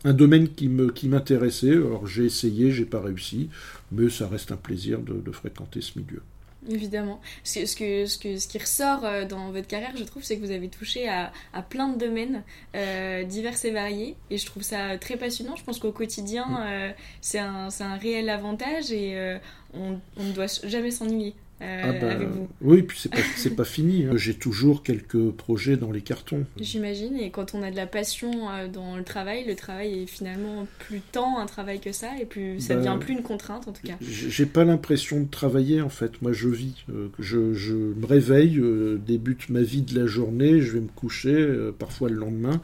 un 0.04 0.14
domaine 0.14 0.50
qui 0.50 0.68
me 0.68 0.92
qui 0.92 1.08
m'intéressait. 1.08 1.74
Alors 1.74 2.08
j'ai 2.08 2.26
essayé, 2.26 2.72
j'ai 2.72 2.86
pas 2.86 3.02
réussi, 3.02 3.50
mais 3.92 4.10
ça 4.10 4.28
reste 4.28 4.52
un 4.52 4.58
plaisir 4.58 5.00
de, 5.00 5.32
fréquenter 5.32 5.82
ce 5.82 6.00
milieu. 6.00 6.22
Évidemment. 6.68 7.22
Ce, 7.46 7.66
ce, 7.66 7.76
que, 7.76 8.06
ce, 8.06 8.18
que, 8.18 8.38
ce 8.38 8.48
qui 8.48 8.58
ressort 8.58 9.06
euh, 9.06 9.24
dans 9.24 9.52
votre 9.52 9.68
carrière, 9.68 9.96
je 9.96 10.04
trouve, 10.04 10.24
c'est 10.24 10.36
que 10.36 10.42
vous 10.46 10.52
avez 10.52 10.68
touché 10.68 11.08
à, 11.08 11.32
à 11.54 11.62
plein 11.62 11.88
de 11.88 11.98
domaines 11.98 12.44
euh, 12.76 13.24
divers 13.24 13.64
et 13.64 13.72
variés. 13.72 14.18
Et 14.30 14.38
je 14.38 14.46
trouve 14.46 14.62
ça 14.62 14.98
très 14.98 15.16
passionnant. 15.16 15.56
Je 15.56 15.64
pense 15.64 15.80
qu'au 15.80 15.94
quotidien, 15.94 16.46
mm. 16.46 16.58
euh, 16.60 16.92
c'est 17.22 17.40
un, 17.40 17.70
un, 17.80 17.96
réel 17.96 18.30
avantage 18.30 18.92
et 18.92 19.40
on, 19.74 20.00
on 20.18 20.24
ne 20.24 20.34
doit 20.34 20.48
jamais 20.66 20.92
s'ennuyer. 20.92 21.34
Euh, 21.62 21.82
ah 21.84 21.92
bah, 21.92 22.26
oui, 22.62 22.84
puis 22.84 22.98
c'est 22.98 23.10
pas, 23.50 23.64
pas 23.64 23.70
fini. 23.70 24.06
Hein. 24.06 24.14
J'ai 24.16 24.34
toujours 24.34 24.82
quelques 24.82 25.32
projets 25.32 25.76
dans 25.76 25.92
les 25.92 26.02
cartons. 26.02 26.46
J'imagine, 26.60 27.18
et 27.18 27.32
quand 27.32 27.54
on 27.54 27.62
a 27.64 27.70
de 27.70 27.76
la 27.76 27.86
passion 27.86 28.50
euh, 28.50 28.68
dans 28.68 28.96
le 28.96 29.04
travail, 29.04 29.46
le 29.46 29.56
travail 29.56 30.04
est 30.04 30.06
finalement 30.06 30.68
plus 30.80 31.02
tant 31.02 31.38
un 31.38 31.46
travail 31.46 31.82
que 31.82 31.92
ça, 31.92 32.18
et 32.20 32.26
plus 32.26 32.62
ça 32.62 32.76
bah, 32.76 32.82
devient 32.82 32.98
plus 33.00 33.14
une 33.14 33.24
contrainte 33.24 33.68
en 33.68 33.74
tout 33.74 33.86
cas. 33.86 33.96
J'ai 34.02 34.46
pas 34.46 34.64
l'impression 34.64 35.22
de 35.22 35.28
travailler 35.28 35.82
en 35.82 35.90
fait. 35.90 36.22
Moi, 36.22 36.32
je 36.32 36.48
vis. 36.48 36.86
Euh, 36.90 37.10
je, 37.20 37.54
je, 37.54 37.74
me 37.74 38.06
réveille, 38.06 38.62
débute 39.06 39.50
ma 39.50 39.62
vie 39.62 39.82
de 39.82 40.00
la 40.00 40.06
journée, 40.06 40.62
je 40.62 40.72
vais 40.74 40.80
me 40.80 40.88
coucher, 40.88 41.48
parfois 41.78 42.10
le 42.10 42.16
lendemain, 42.16 42.62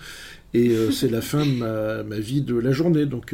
et 0.54 0.74
c'est 0.92 1.10
la 1.10 1.22
fin 1.22 1.46
de 1.46 1.52
ma, 1.52 2.04
ma, 2.04 2.20
vie 2.20 2.42
de 2.42 2.56
la 2.56 2.72
journée. 2.72 3.06
Donc 3.06 3.34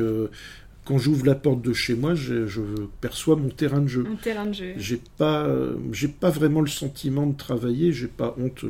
quand 0.83 0.97
j'ouvre 0.97 1.25
la 1.25 1.35
porte 1.35 1.61
de 1.61 1.73
chez 1.73 1.93
moi, 1.93 2.15
je, 2.15 2.61
perçois 3.01 3.35
mon 3.35 3.49
terrain 3.49 3.81
de 3.81 3.87
jeu. 3.87 4.05
Un 4.11 4.15
terrain 4.15 4.47
de 4.47 4.53
jeu. 4.53 4.73
J'ai 4.77 4.99
pas, 5.17 5.47
j'ai 5.91 6.07
pas 6.07 6.29
vraiment 6.31 6.61
le 6.61 6.67
sentiment 6.67 7.27
de 7.27 7.37
travailler. 7.37 7.91
J'ai 7.91 8.07
pas 8.07 8.35
honte 8.39 8.65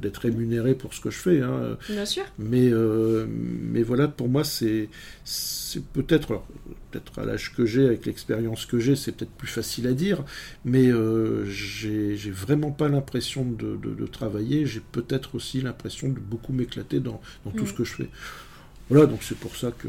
d'être 0.00 0.18
rémunéré 0.18 0.74
pour 0.74 0.92
ce 0.92 1.00
que 1.00 1.10
je 1.10 1.18
fais. 1.18 1.40
Hein. 1.40 1.78
Bien 1.88 2.04
sûr. 2.04 2.24
Mais, 2.38 2.68
euh, 2.72 3.26
mais 3.28 3.82
voilà, 3.82 4.08
pour 4.08 4.28
moi, 4.28 4.42
c'est, 4.42 4.88
c'est 5.24 5.84
peut-être, 5.84 6.42
peut-être 6.90 7.18
à 7.20 7.24
l'âge 7.24 7.54
que 7.54 7.64
j'ai, 7.64 7.86
avec 7.86 8.06
l'expérience 8.06 8.66
que 8.66 8.78
j'ai, 8.78 8.96
c'est 8.96 9.12
peut-être 9.12 9.32
plus 9.32 9.48
facile 9.48 9.86
à 9.86 9.92
dire. 9.92 10.24
Mais 10.64 10.88
euh, 10.88 11.44
j'ai, 11.44 12.16
vraiment 12.30 12.72
pas 12.72 12.88
l'impression 12.88 13.44
de, 13.44 13.76
de, 13.76 14.06
travailler. 14.06 14.66
J'ai 14.66 14.80
peut-être 14.80 15.36
aussi 15.36 15.60
l'impression 15.60 16.08
de 16.08 16.18
beaucoup 16.18 16.52
m'éclater 16.52 17.00
dans, 17.00 17.20
dans 17.44 17.50
tout 17.52 17.64
mm. 17.64 17.68
ce 17.68 17.72
que 17.72 17.84
je 17.84 17.94
fais. 17.94 18.08
Voilà, 18.92 19.06
donc 19.06 19.22
c'est 19.22 19.38
pour 19.38 19.56
ça 19.56 19.70
que 19.70 19.88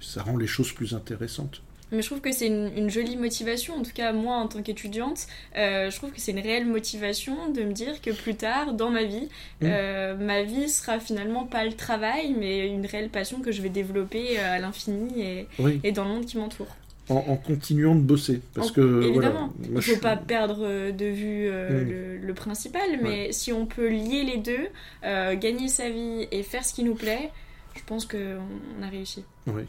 ça 0.00 0.22
rend 0.22 0.38
les 0.38 0.46
choses 0.46 0.72
plus 0.72 0.94
intéressantes. 0.94 1.60
Mais 1.92 2.02
je 2.02 2.06
trouve 2.06 2.20
que 2.20 2.32
c'est 2.32 2.46
une, 2.46 2.90
jolie 2.90 3.16
motivation, 3.16 3.74
en 3.74 3.82
tout 3.82 3.92
cas 3.94 4.12
moi 4.12 4.36
en 4.36 4.46
tant 4.46 4.62
qu'étudiante, 4.62 5.26
euh, 5.56 5.90
je 5.90 5.96
trouve 5.96 6.10
que 6.10 6.20
c'est 6.20 6.32
une 6.32 6.40
réelle 6.40 6.66
motivation 6.66 7.50
de 7.50 7.62
me 7.62 7.72
dire 7.72 8.00
que 8.00 8.10
plus 8.10 8.34
tard 8.34 8.74
dans 8.74 8.90
ma 8.90 9.04
vie, 9.04 9.28
mmh. 9.60 9.64
euh, 9.64 10.16
ma 10.16 10.42
vie 10.42 10.68
sera 10.68 11.00
finalement 11.00 11.44
pas 11.44 11.64
le 11.64 11.72
travail, 11.72 12.34
mais 12.38 12.68
une 12.68 12.84
réelle 12.86 13.08
passion 13.10 13.40
que 13.40 13.52
je 13.52 13.62
vais 13.62 13.70
développer 13.70 14.38
euh, 14.38 14.56
à 14.56 14.58
l'infini 14.58 15.22
et, 15.22 15.46
et, 15.82 15.92
dans 15.92 16.04
le 16.04 16.10
monde 16.10 16.26
qui 16.26 16.36
m'entoure. 16.38 16.74
En, 17.10 17.36
continuant 17.36 17.94
de 17.94 18.02
bosser, 18.02 18.42
parce 18.52 18.70
que 18.70 19.02
évidemment, 19.02 19.50
il 19.64 19.72
ne 19.72 19.80
faut 19.80 19.96
pas 19.96 20.16
perdre 20.16 20.90
de 20.92 21.06
vue 21.06 21.48
mmh. 21.48 22.26
le, 22.26 22.34
principal, 22.34 23.00
mais 23.02 23.32
si 23.32 23.50
on 23.50 23.64
peut 23.64 23.88
lier 23.88 24.24
les 24.24 24.36
deux, 24.36 24.68
gagner 25.36 25.68
sa 25.68 25.88
vie 25.88 26.28
et 26.30 26.42
faire 26.42 26.66
ce 26.66 26.74
qui 26.74 26.84
nous 26.84 26.94
plaît, 26.94 27.30
je 27.78 27.84
pense 27.84 28.06
qu'on 28.06 28.82
a 28.82 28.88
réussi? 28.88 29.24
Oui. 29.46 29.62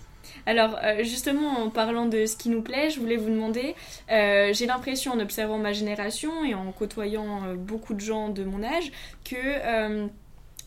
Alors, 0.45 0.77
euh, 0.83 1.03
justement, 1.03 1.63
en 1.63 1.69
parlant 1.69 2.05
de 2.05 2.25
ce 2.25 2.35
qui 2.35 2.49
nous 2.49 2.61
plaît, 2.61 2.89
je 2.89 2.99
voulais 2.99 3.15
vous 3.15 3.29
demander, 3.29 3.75
euh, 4.11 4.51
j'ai 4.53 4.65
l'impression, 4.65 5.13
en 5.13 5.19
observant 5.19 5.57
ma 5.57 5.73
génération 5.73 6.43
et 6.43 6.53
en 6.53 6.71
côtoyant 6.71 7.45
euh, 7.45 7.55
beaucoup 7.55 7.93
de 7.93 8.01
gens 8.01 8.29
de 8.29 8.43
mon 8.43 8.63
âge, 8.63 8.91
que 9.23 10.09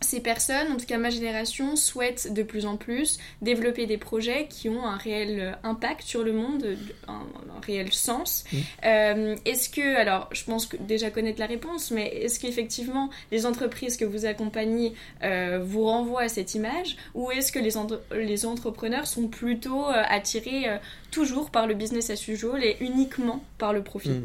ces 0.03 0.21
personnes, 0.21 0.73
en 0.73 0.77
tout 0.77 0.87
cas 0.87 0.99
ma 0.99 1.11
génération, 1.11 1.77
souhaitent 1.77 2.33
de 2.33 2.43
plus 2.43 2.67
en 2.67 2.77
plus 2.77 3.19
développer 3.41 3.87
des 3.87 3.99
projets 3.99 4.47
qui 4.49 4.69
ont 4.69 4.85
un 4.87 4.97
réel 4.97 5.41
euh, 5.41 5.53
impact 5.62 6.03
sur 6.03 6.23
le 6.23 6.33
monde, 6.33 6.77
un, 7.09 7.23
réel 7.65 7.93
sens. 7.93 8.45
Mmh. 8.53 8.57
Euh, 8.85 9.37
est-ce 9.45 9.69
que, 9.69 9.97
alors 9.97 10.29
je 10.33 10.45
pense 10.45 10.67
que 10.67 10.77
déjà 10.77 11.11
connaître 11.11 11.38
la 11.38 11.47
réponse, 11.47 11.91
mais 11.91 12.09
est-ce 12.09 12.41
qu'effectivement 12.41 13.11
les 13.31 13.47
entreprises 13.47 13.97
que 13.97 14.05
vous 14.05 14.27
accompagnez 14.27 14.95
euh, 15.23 15.61
vous 15.65 15.85
renvoient 15.85 16.23
à 16.23 16.29
cette 16.29 16.55
image 16.55 16.97
ou 17.15 17.31
est-ce 17.31 17.53
que 17.53 17.59
les, 17.59 17.73
les 18.17 18.47
entrepreneurs 18.47 19.07
sont 19.07 19.29
plutôt 19.29 19.85
attirés 19.87 20.67
toujours 21.11 21.51
par 21.51 21.67
le 21.67 21.75
business 21.75 22.11
as 22.11 22.29
usual 22.29 22.65
et 22.65 22.77
uniquement 22.81 23.45
par 23.59 23.73
le 23.73 23.83
profit? 23.83 24.23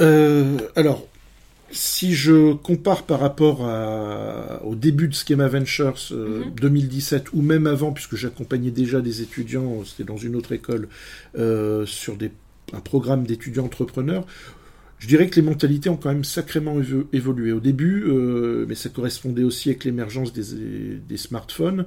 Mmh. 0.00 0.58
alors, 0.76 1.06
si 1.70 2.14
je 2.14 2.54
compare 2.54 3.02
par 3.02 3.20
rapport 3.20 3.60
au 4.64 4.74
début 4.74 5.08
de 5.08 5.14
Schema 5.14 5.48
Ventures 5.48 5.98
2017 6.56 7.26
euh, 7.26 7.30
mhm. 7.32 7.38
ou 7.38 7.42
même 7.42 7.66
avant, 7.66 7.92
puisque 7.92 8.16
j'accompagnais 8.16 8.70
déjà 8.70 9.00
des 9.00 9.22
étudiants, 9.22 9.84
c'était 9.84 10.04
dans 10.04 10.16
une 10.16 10.36
autre 10.36 10.52
école, 10.52 10.88
euh, 11.36 11.84
sur 11.86 12.16
des, 12.16 12.30
un 12.72 12.80
programme 12.80 13.24
d'étudiants 13.24 13.64
entrepreneurs, 13.64 14.24
je 14.98 15.06
dirais 15.06 15.28
que 15.28 15.36
les 15.36 15.42
mentalités 15.42 15.88
ont 15.88 15.96
quand 15.96 16.08
même 16.08 16.24
sacrément 16.24 16.76
évolué. 17.12 17.52
Au 17.52 17.60
début, 17.60 18.04
euh, 18.06 18.66
mais 18.68 18.74
ça 18.74 18.88
correspondait 18.88 19.44
aussi 19.44 19.68
avec 19.68 19.84
l'émergence 19.84 20.32
des, 20.32 21.16
smartphones, 21.16 21.86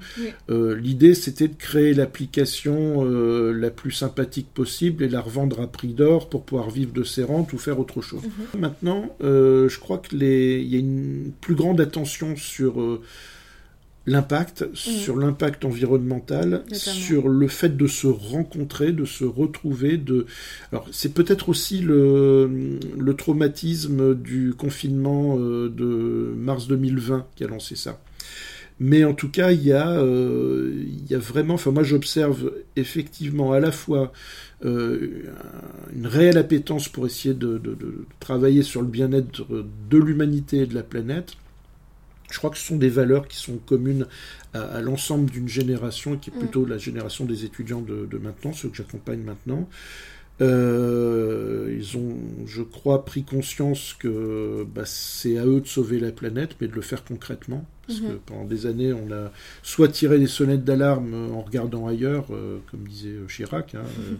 euh, 0.49 0.75
l'idée 0.75 1.13
c'était 1.13 1.47
de 1.47 1.55
créer 1.55 1.93
l'application 1.93 3.05
euh, 3.05 3.51
la 3.51 3.69
plus 3.69 3.91
sympathique 3.91 4.47
possible 4.53 5.03
et 5.03 5.09
la 5.09 5.21
revendre 5.21 5.61
à 5.61 5.67
prix 5.67 5.93
d'or 5.93 6.29
pour 6.29 6.43
pouvoir 6.43 6.69
vivre 6.69 6.93
de 6.93 7.03
ses 7.03 7.23
rentes 7.23 7.53
ou 7.53 7.57
faire 7.57 7.79
autre 7.79 8.01
chose. 8.01 8.23
Mhm. 8.23 8.59
Maintenant, 8.59 9.15
je 9.21 9.79
crois 9.79 9.97
qu'il 9.97 10.23
y 10.23 10.75
a 10.75 10.79
une 10.79 11.31
plus 11.41 11.55
grande 11.55 11.81
attention 11.81 12.35
sur 12.35 12.99
l'impact, 14.07 14.63
mm. 14.63 14.75
sur 14.75 15.17
l'impact 15.17 15.65
environnemental, 15.65 16.63
sur 16.71 17.29
le 17.29 17.47
fait 17.47 17.75
de 17.77 17.87
se 17.87 18.07
rencontrer, 18.07 18.91
de 18.91 19.05
se 19.05 19.23
retrouver, 19.23 19.97
de... 19.97 20.25
Alors 20.71 20.87
c'est 20.91 21.13
peut-être 21.13 21.49
aussi 21.49 21.79
le, 21.79 22.79
le, 22.97 23.13
traumatisme 23.13 24.15
du 24.15 24.53
confinement 24.53 25.37
euh, 25.37 25.69
de 25.69 26.33
mars 26.35 26.67
2020 26.67 27.27
qui 27.35 27.43
a 27.43 27.47
lancé 27.47 27.75
ça. 27.75 27.99
Mais 28.79 29.03
en 29.03 29.13
tout 29.13 29.29
cas, 29.29 29.51
il 29.51 29.63
y 29.63 29.73
a, 29.73 29.91
euh, 29.91 30.71
il 30.75 31.11
y 31.11 31.13
a 31.13 31.19
vraiment, 31.19 31.53
enfin 31.53 31.69
moi 31.69 31.83
j'observe 31.83 32.51
effectivement 32.75 33.51
à 33.51 33.59
la 33.59 33.71
fois 33.71 34.11
euh, 34.65 35.25
une 35.95 36.07
réelle 36.07 36.39
appétence 36.39 36.89
pour 36.89 37.05
essayer 37.05 37.35
de, 37.35 37.59
de 37.59 37.77
travailler 38.19 38.63
sur 38.63 38.81
le 38.81 38.87
bien-être 38.87 39.45
de 39.51 39.97
l'humanité 39.99 40.59
et 40.59 40.65
de 40.65 40.73
la 40.73 40.81
planète, 40.81 41.33
je 42.31 42.37
crois 42.37 42.49
que 42.49 42.57
ce 42.57 42.65
sont 42.65 42.77
des 42.77 42.89
valeurs 42.89 43.27
qui 43.27 43.37
sont 43.37 43.57
communes 43.57 44.07
à, 44.53 44.81
l'ensemble 44.81 45.29
d'une 45.29 45.47
génération, 45.47 46.17
qui 46.17 46.29
est 46.29 46.35
mm. 46.35 46.39
plutôt 46.39 46.65
la 46.65 46.77
génération 46.77 47.25
des 47.25 47.45
étudiants 47.45 47.81
de, 47.81 48.17
maintenant, 48.17 48.53
ceux 48.53 48.69
que 48.69 48.77
j'accompagne 48.77 49.21
maintenant. 49.21 49.67
Euh, 50.41 51.71
ils 51.77 51.97
ont, 51.97 52.17
je 52.47 52.63
crois, 52.63 53.05
pris 53.05 53.23
conscience 53.23 53.95
que 53.99 54.65
bah, 54.73 54.83
c'est 54.85 55.37
à 55.37 55.45
eux 55.45 55.61
de 55.61 55.67
sauver 55.67 55.99
la 55.99 56.11
planète, 56.11 56.55
mais 56.59 56.67
de 56.67 56.73
le 56.73 56.81
faire 56.81 57.03
concrètement. 57.03 57.65
Parce 57.85 57.99
mm-hmm. 57.99 58.07
que 58.07 58.13
pendant 58.25 58.45
des 58.45 58.65
années, 58.65 58.91
on 58.91 59.11
a 59.11 59.31
soit 59.61 59.89
tiré 59.89 60.17
des 60.17 60.27
sonnettes 60.27 60.63
d'alarme 60.63 61.13
en 61.31 61.41
regardant 61.41 61.85
ailleurs, 61.85 62.25
euh, 62.31 62.57
comme 62.71 62.87
disait 62.87 63.13
Chirac. 63.27 63.75
Hein, 63.75 63.83
mm-hmm. 63.83 64.13
euh, 64.13 64.17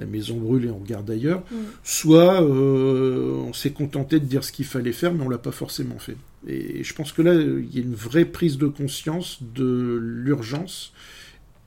la 0.00 0.06
maison 0.06 0.36
brûle 0.36 0.66
et 0.66 0.70
on 0.70 0.78
regarde 0.78 1.08
ailleurs, 1.10 1.40
mm. 1.50 1.56
soit 1.84 2.42
euh, 2.42 3.34
on 3.46 3.52
s'est 3.52 3.70
contenté 3.72 4.18
de 4.18 4.24
dire 4.24 4.42
ce 4.42 4.50
qu'il 4.50 4.64
fallait 4.64 4.92
faire, 4.92 5.14
mais 5.14 5.22
on 5.22 5.28
l'a 5.28 5.38
pas 5.38 5.52
forcément 5.52 5.98
fait. 5.98 6.16
Et 6.46 6.82
je 6.84 6.94
pense 6.94 7.12
que 7.12 7.22
là, 7.22 7.34
il 7.34 7.74
y 7.74 7.78
a 7.78 7.82
une 7.82 7.94
vraie 7.94 8.24
prise 8.24 8.56
de 8.56 8.66
conscience 8.66 9.38
de 9.54 9.98
l'urgence 10.00 10.92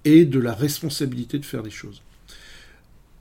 et 0.05 0.25
de 0.25 0.39
la 0.39 0.53
responsabilité 0.53 1.39
de 1.39 1.45
faire 1.45 1.63
des 1.63 1.69
choses. 1.69 2.01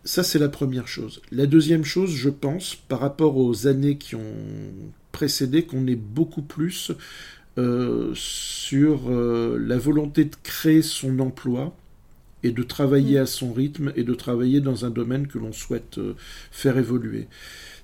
Ça, 0.04 0.22
c'est 0.22 0.38
la 0.38 0.48
première 0.48 0.88
chose. 0.88 1.22
La 1.30 1.46
deuxième 1.46 1.84
chose, 1.84 2.10
je 2.10 2.30
pense, 2.30 2.74
par 2.74 3.00
rapport 3.00 3.36
aux 3.36 3.66
années 3.66 3.98
qui 3.98 4.16
ont 4.16 4.34
précédé, 5.12 5.64
qu'on 5.64 5.86
est 5.86 5.96
beaucoup 5.96 6.42
plus 6.42 6.90
euh, 7.58 8.12
sur 8.14 9.10
euh, 9.10 9.58
la 9.60 9.78
volonté 9.78 10.24
de 10.24 10.34
créer 10.42 10.80
son 10.82 11.20
emploi 11.20 11.76
et 12.42 12.50
de 12.50 12.62
travailler 12.62 13.18
mm. 13.18 13.22
à 13.22 13.26
son 13.26 13.52
rythme 13.52 13.92
et 13.94 14.04
de 14.04 14.14
travailler 14.14 14.60
dans 14.60 14.84
un 14.84 14.90
domaine 14.90 15.26
que 15.26 15.38
l'on 15.38 15.52
souhaite 15.52 15.98
euh, 15.98 16.14
faire 16.50 16.78
évoluer. 16.78 17.28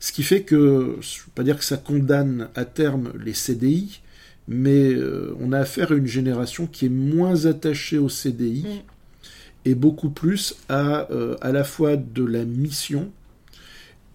Ce 0.00 0.12
qui 0.12 0.22
fait 0.22 0.42
que, 0.42 0.96
je 1.00 1.18
ne 1.18 1.24
veux 1.24 1.32
pas 1.34 1.42
dire 1.42 1.58
que 1.58 1.64
ça 1.64 1.76
condamne 1.76 2.48
à 2.54 2.64
terme 2.64 3.12
les 3.22 3.34
CDI, 3.34 4.00
mais 4.46 4.94
on 5.40 5.52
a 5.52 5.58
affaire 5.58 5.92
à 5.92 5.94
une 5.94 6.06
génération 6.06 6.66
qui 6.66 6.86
est 6.86 6.90
moins 6.90 7.46
attachée 7.46 7.98
au 7.98 8.08
CDI 8.08 8.62
mm. 8.62 9.20
et 9.66 9.74
beaucoup 9.74 10.10
plus 10.10 10.56
à 10.68 11.08
à 11.42 11.52
la 11.52 11.64
fois 11.64 11.96
de 11.96 12.24
la 12.24 12.44
mission 12.44 13.10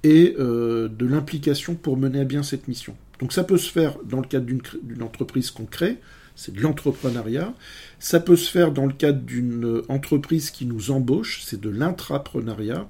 et 0.04 0.36
de 0.38 1.06
l'implication 1.06 1.76
pour 1.76 1.98
mener 1.98 2.22
à 2.22 2.24
bien 2.24 2.42
cette 2.42 2.68
mission. 2.68 2.96
Donc 3.20 3.32
ça 3.32 3.44
peut 3.44 3.58
se 3.58 3.72
faire 3.72 3.98
dans 4.04 4.20
le 4.20 4.28
cadre 4.28 4.46
d'une 4.46 5.04
entreprise 5.04 5.52
qu'on 5.52 5.66
crée, 5.66 5.98
c'est 6.36 6.54
de 6.54 6.62
l'entrepreneuriat. 6.62 7.54
Ça 8.00 8.20
peut 8.20 8.36
se 8.36 8.50
faire 8.50 8.72
dans 8.72 8.86
le 8.86 8.94
cadre 8.94 9.22
d'une 9.22 9.82
entreprise 9.88 10.52
qui 10.52 10.66
nous 10.66 10.92
embauche, 10.92 11.42
c'est 11.46 11.60
de 11.60 11.70
l'intrapreneuriat. 11.70 12.88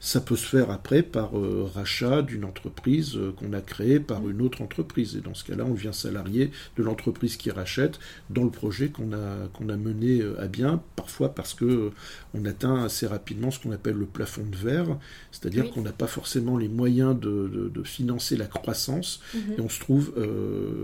Ça 0.00 0.20
peut 0.20 0.36
se 0.36 0.46
faire 0.46 0.70
après 0.70 1.02
par 1.02 1.36
euh, 1.36 1.68
rachat 1.74 2.22
d'une 2.22 2.44
entreprise 2.44 3.16
euh, 3.16 3.32
qu'on 3.32 3.52
a 3.52 3.60
créée 3.60 3.98
par 3.98 4.28
une 4.28 4.42
autre 4.42 4.62
entreprise. 4.62 5.16
Et 5.16 5.20
dans 5.20 5.34
ce 5.34 5.42
cas-là, 5.44 5.64
on 5.66 5.74
devient 5.74 5.90
salarié 5.92 6.52
de 6.76 6.82
l'entreprise 6.84 7.36
qui 7.36 7.50
rachète 7.50 7.98
dans 8.30 8.44
le 8.44 8.50
projet 8.50 8.90
qu'on 8.90 9.12
a, 9.12 9.48
qu'on 9.54 9.68
a 9.68 9.76
mené 9.76 10.20
euh, 10.20 10.40
à 10.40 10.46
bien, 10.46 10.80
parfois 10.94 11.34
parce 11.34 11.52
que 11.52 11.90
on 12.32 12.44
atteint 12.44 12.84
assez 12.84 13.08
rapidement 13.08 13.50
ce 13.50 13.58
qu'on 13.58 13.72
appelle 13.72 13.96
le 13.96 14.06
plafond 14.06 14.44
de 14.44 14.56
verre, 14.56 14.98
c'est-à-dire 15.32 15.70
qu'on 15.70 15.82
n'a 15.82 15.92
pas 15.92 16.06
forcément 16.06 16.56
les 16.56 16.68
moyens 16.68 17.18
de, 17.18 17.70
de, 17.74 17.82
financer 17.82 18.36
la 18.36 18.46
croissance 18.46 19.20
mhm. 19.34 19.40
et 19.56 19.60
on 19.60 19.68
se 19.68 19.80
trouve 19.80 20.12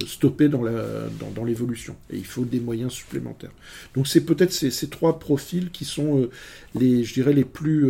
stoppé 0.07 0.49
dans, 0.49 0.63
la, 0.63 1.09
dans, 1.35 1.45
l'évolution. 1.45 1.97
Et 2.11 2.17
il 2.17 2.25
faut 2.25 2.45
des 2.45 2.61
moyens 2.61 2.93
supplémentaires. 2.93 3.51
Donc 3.95 4.07
c'est 4.07 4.23
peut-être 4.25 4.53
ces, 4.53 4.71
ces, 4.71 4.89
trois 4.89 5.19
profils 5.19 5.71
qui 5.71 5.85
sont 5.85 6.29
les, 6.75 7.05
je 7.05 7.15
dirais, 7.15 7.35
les 7.35 7.45
plus 7.45 7.85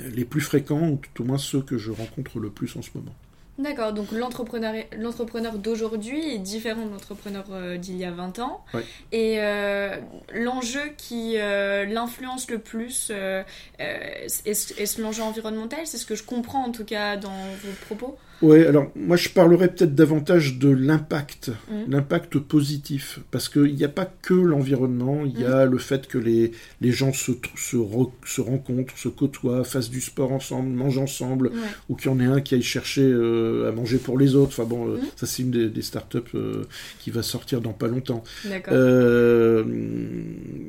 les 0.00 0.24
plus 0.24 0.40
fréquents, 0.40 0.88
ou 0.88 0.96
tout 0.96 1.22
au 1.22 1.24
moins 1.24 1.38
ceux 1.38 1.62
que 1.62 1.78
je 1.78 1.90
rencontre 1.90 2.38
le 2.38 2.50
plus 2.50 2.76
en 2.76 2.82
ce 2.82 2.90
moment. 2.94 3.14
D'accord, 3.56 3.92
donc 3.92 4.10
l'entrepreneur 4.10 5.58
d'aujourd'hui 5.58 6.34
est 6.34 6.38
différent 6.38 6.86
de 6.86 6.90
l'entrepreneur 6.90 7.44
euh, 7.52 7.76
d'il 7.76 7.96
y 7.96 8.04
a 8.04 8.10
20 8.10 8.40
ans. 8.40 8.64
Et 9.12 9.36
euh, 9.38 9.96
l'enjeu 10.32 10.80
qui 10.96 11.34
euh, 11.38 11.84
l'influence 11.84 12.50
le 12.50 12.58
plus, 12.58 13.12
est-ce 13.78 15.00
l'enjeu 15.00 15.22
environnemental? 15.22 15.80
C'est 15.84 15.98
ce 15.98 16.06
que 16.06 16.16
je 16.16 16.24
comprends 16.24 16.64
en 16.64 16.72
tout 16.72 16.84
cas 16.84 17.16
dans 17.16 17.30
vos 17.62 17.72
propos 17.86 18.18
oui, 18.44 18.64
alors 18.66 18.90
moi 18.94 19.16
je 19.16 19.30
parlerais 19.30 19.68
peut-être 19.68 19.94
davantage 19.94 20.58
de 20.58 20.68
l'impact, 20.68 21.50
mmh. 21.70 21.90
l'impact 21.90 22.38
positif, 22.38 23.20
parce 23.30 23.48
qu'il 23.48 23.74
n'y 23.74 23.84
a 23.84 23.88
pas 23.88 24.04
que 24.04 24.34
l'environnement, 24.34 25.24
il 25.24 25.40
y 25.40 25.46
a 25.46 25.64
mmh. 25.64 25.70
le 25.70 25.78
fait 25.78 26.06
que 26.06 26.18
les, 26.18 26.52
les 26.82 26.92
gens 26.92 27.14
se, 27.14 27.32
se, 27.56 27.78
se, 28.26 28.40
rencontrent, 28.42 28.98
se 28.98 29.08
côtoient, 29.08 29.64
fassent 29.64 29.88
du 29.88 30.02
sport 30.02 30.30
ensemble, 30.30 30.68
mangent 30.68 30.98
ensemble, 30.98 31.52
ou 31.88 31.96
qu'il 31.96 32.10
y 32.10 32.14
en 32.14 32.20
ait 32.20 32.26
un 32.26 32.42
qui 32.42 32.54
aille 32.54 32.62
chercher 32.62 33.02
euh, 33.02 33.70
à 33.70 33.72
manger 33.72 33.96
pour 33.96 34.18
les 34.18 34.34
autres. 34.34 34.52
Enfin 34.60 34.68
bon, 34.68 34.88
euh, 34.88 34.96
mmh. 34.98 35.02
ça 35.16 35.26
c'est 35.26 35.42
une 35.42 35.50
des, 35.50 35.70
des 35.70 35.82
startups 35.82 36.18
euh, 36.34 36.64
qui 37.00 37.10
va 37.10 37.22
sortir 37.22 37.62
dans 37.62 37.72
pas 37.72 37.88
longtemps. 37.88 38.22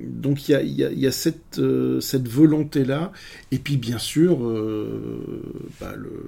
donc 0.08 0.48
il 0.48 0.52
y 0.52 0.56
a, 0.56 0.62
y, 0.62 0.84
a, 0.86 0.92
y 0.92 1.08
a, 1.08 1.12
cette, 1.12 1.60
cette 2.00 2.28
volonté-là, 2.30 3.12
et 3.52 3.60
puis 3.60 3.76
bien 3.76 3.98
sûr, 3.98 4.38
bah, 5.82 5.94
le 5.98 6.24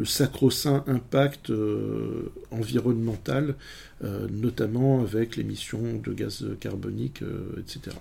le 0.00 0.04
sacro-saint 0.04 0.84
impact 0.86 1.50
euh, 1.50 2.32
environnemental, 2.50 3.54
euh, 4.02 4.26
notamment 4.30 5.02
avec 5.02 5.36
l'émission 5.36 5.80
de 6.02 6.12
gaz 6.12 6.46
carbonique, 6.60 7.22
euh, 7.22 7.60
etc. 7.60 7.96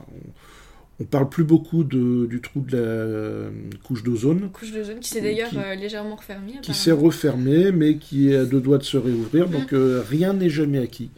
On, 1.01 1.05
parle 1.05 1.29
plus 1.29 1.45
beaucoup 1.45 1.85
du 1.85 2.41
trou 2.41 2.59
de 2.59 2.77
la 2.77 3.77
couche 3.83 4.03
d'ozone. 4.03 4.49
Couche 4.51 4.73
d'ozone 4.73 4.99
qui 4.99 5.07
s'est 5.07 5.21
d'ailleurs 5.21 5.49
légèrement 5.77 6.17
refermée. 6.17 6.55
Qui 6.61 6.73
s'est 6.73 6.91
refermée, 6.91 7.71
mais 7.71 7.95
qui 7.95 8.31
est 8.31 8.35
à 8.35 8.43
deux 8.43 8.59
doigts 8.59 8.79
de 8.79 8.83
se 8.83 8.97
réouvrir. 8.97 9.47
Mm. 9.47 9.51
Donc 9.51 9.69
rien 9.71 10.33
n'est 10.33 10.49
jamais 10.49 10.79
acquis. 10.79 11.09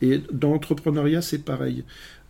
Et 0.00 0.22
dans 0.32 0.52
l'entrepreneuriat, 0.52 1.20
c'est 1.20 1.44
pareil. 1.44 1.84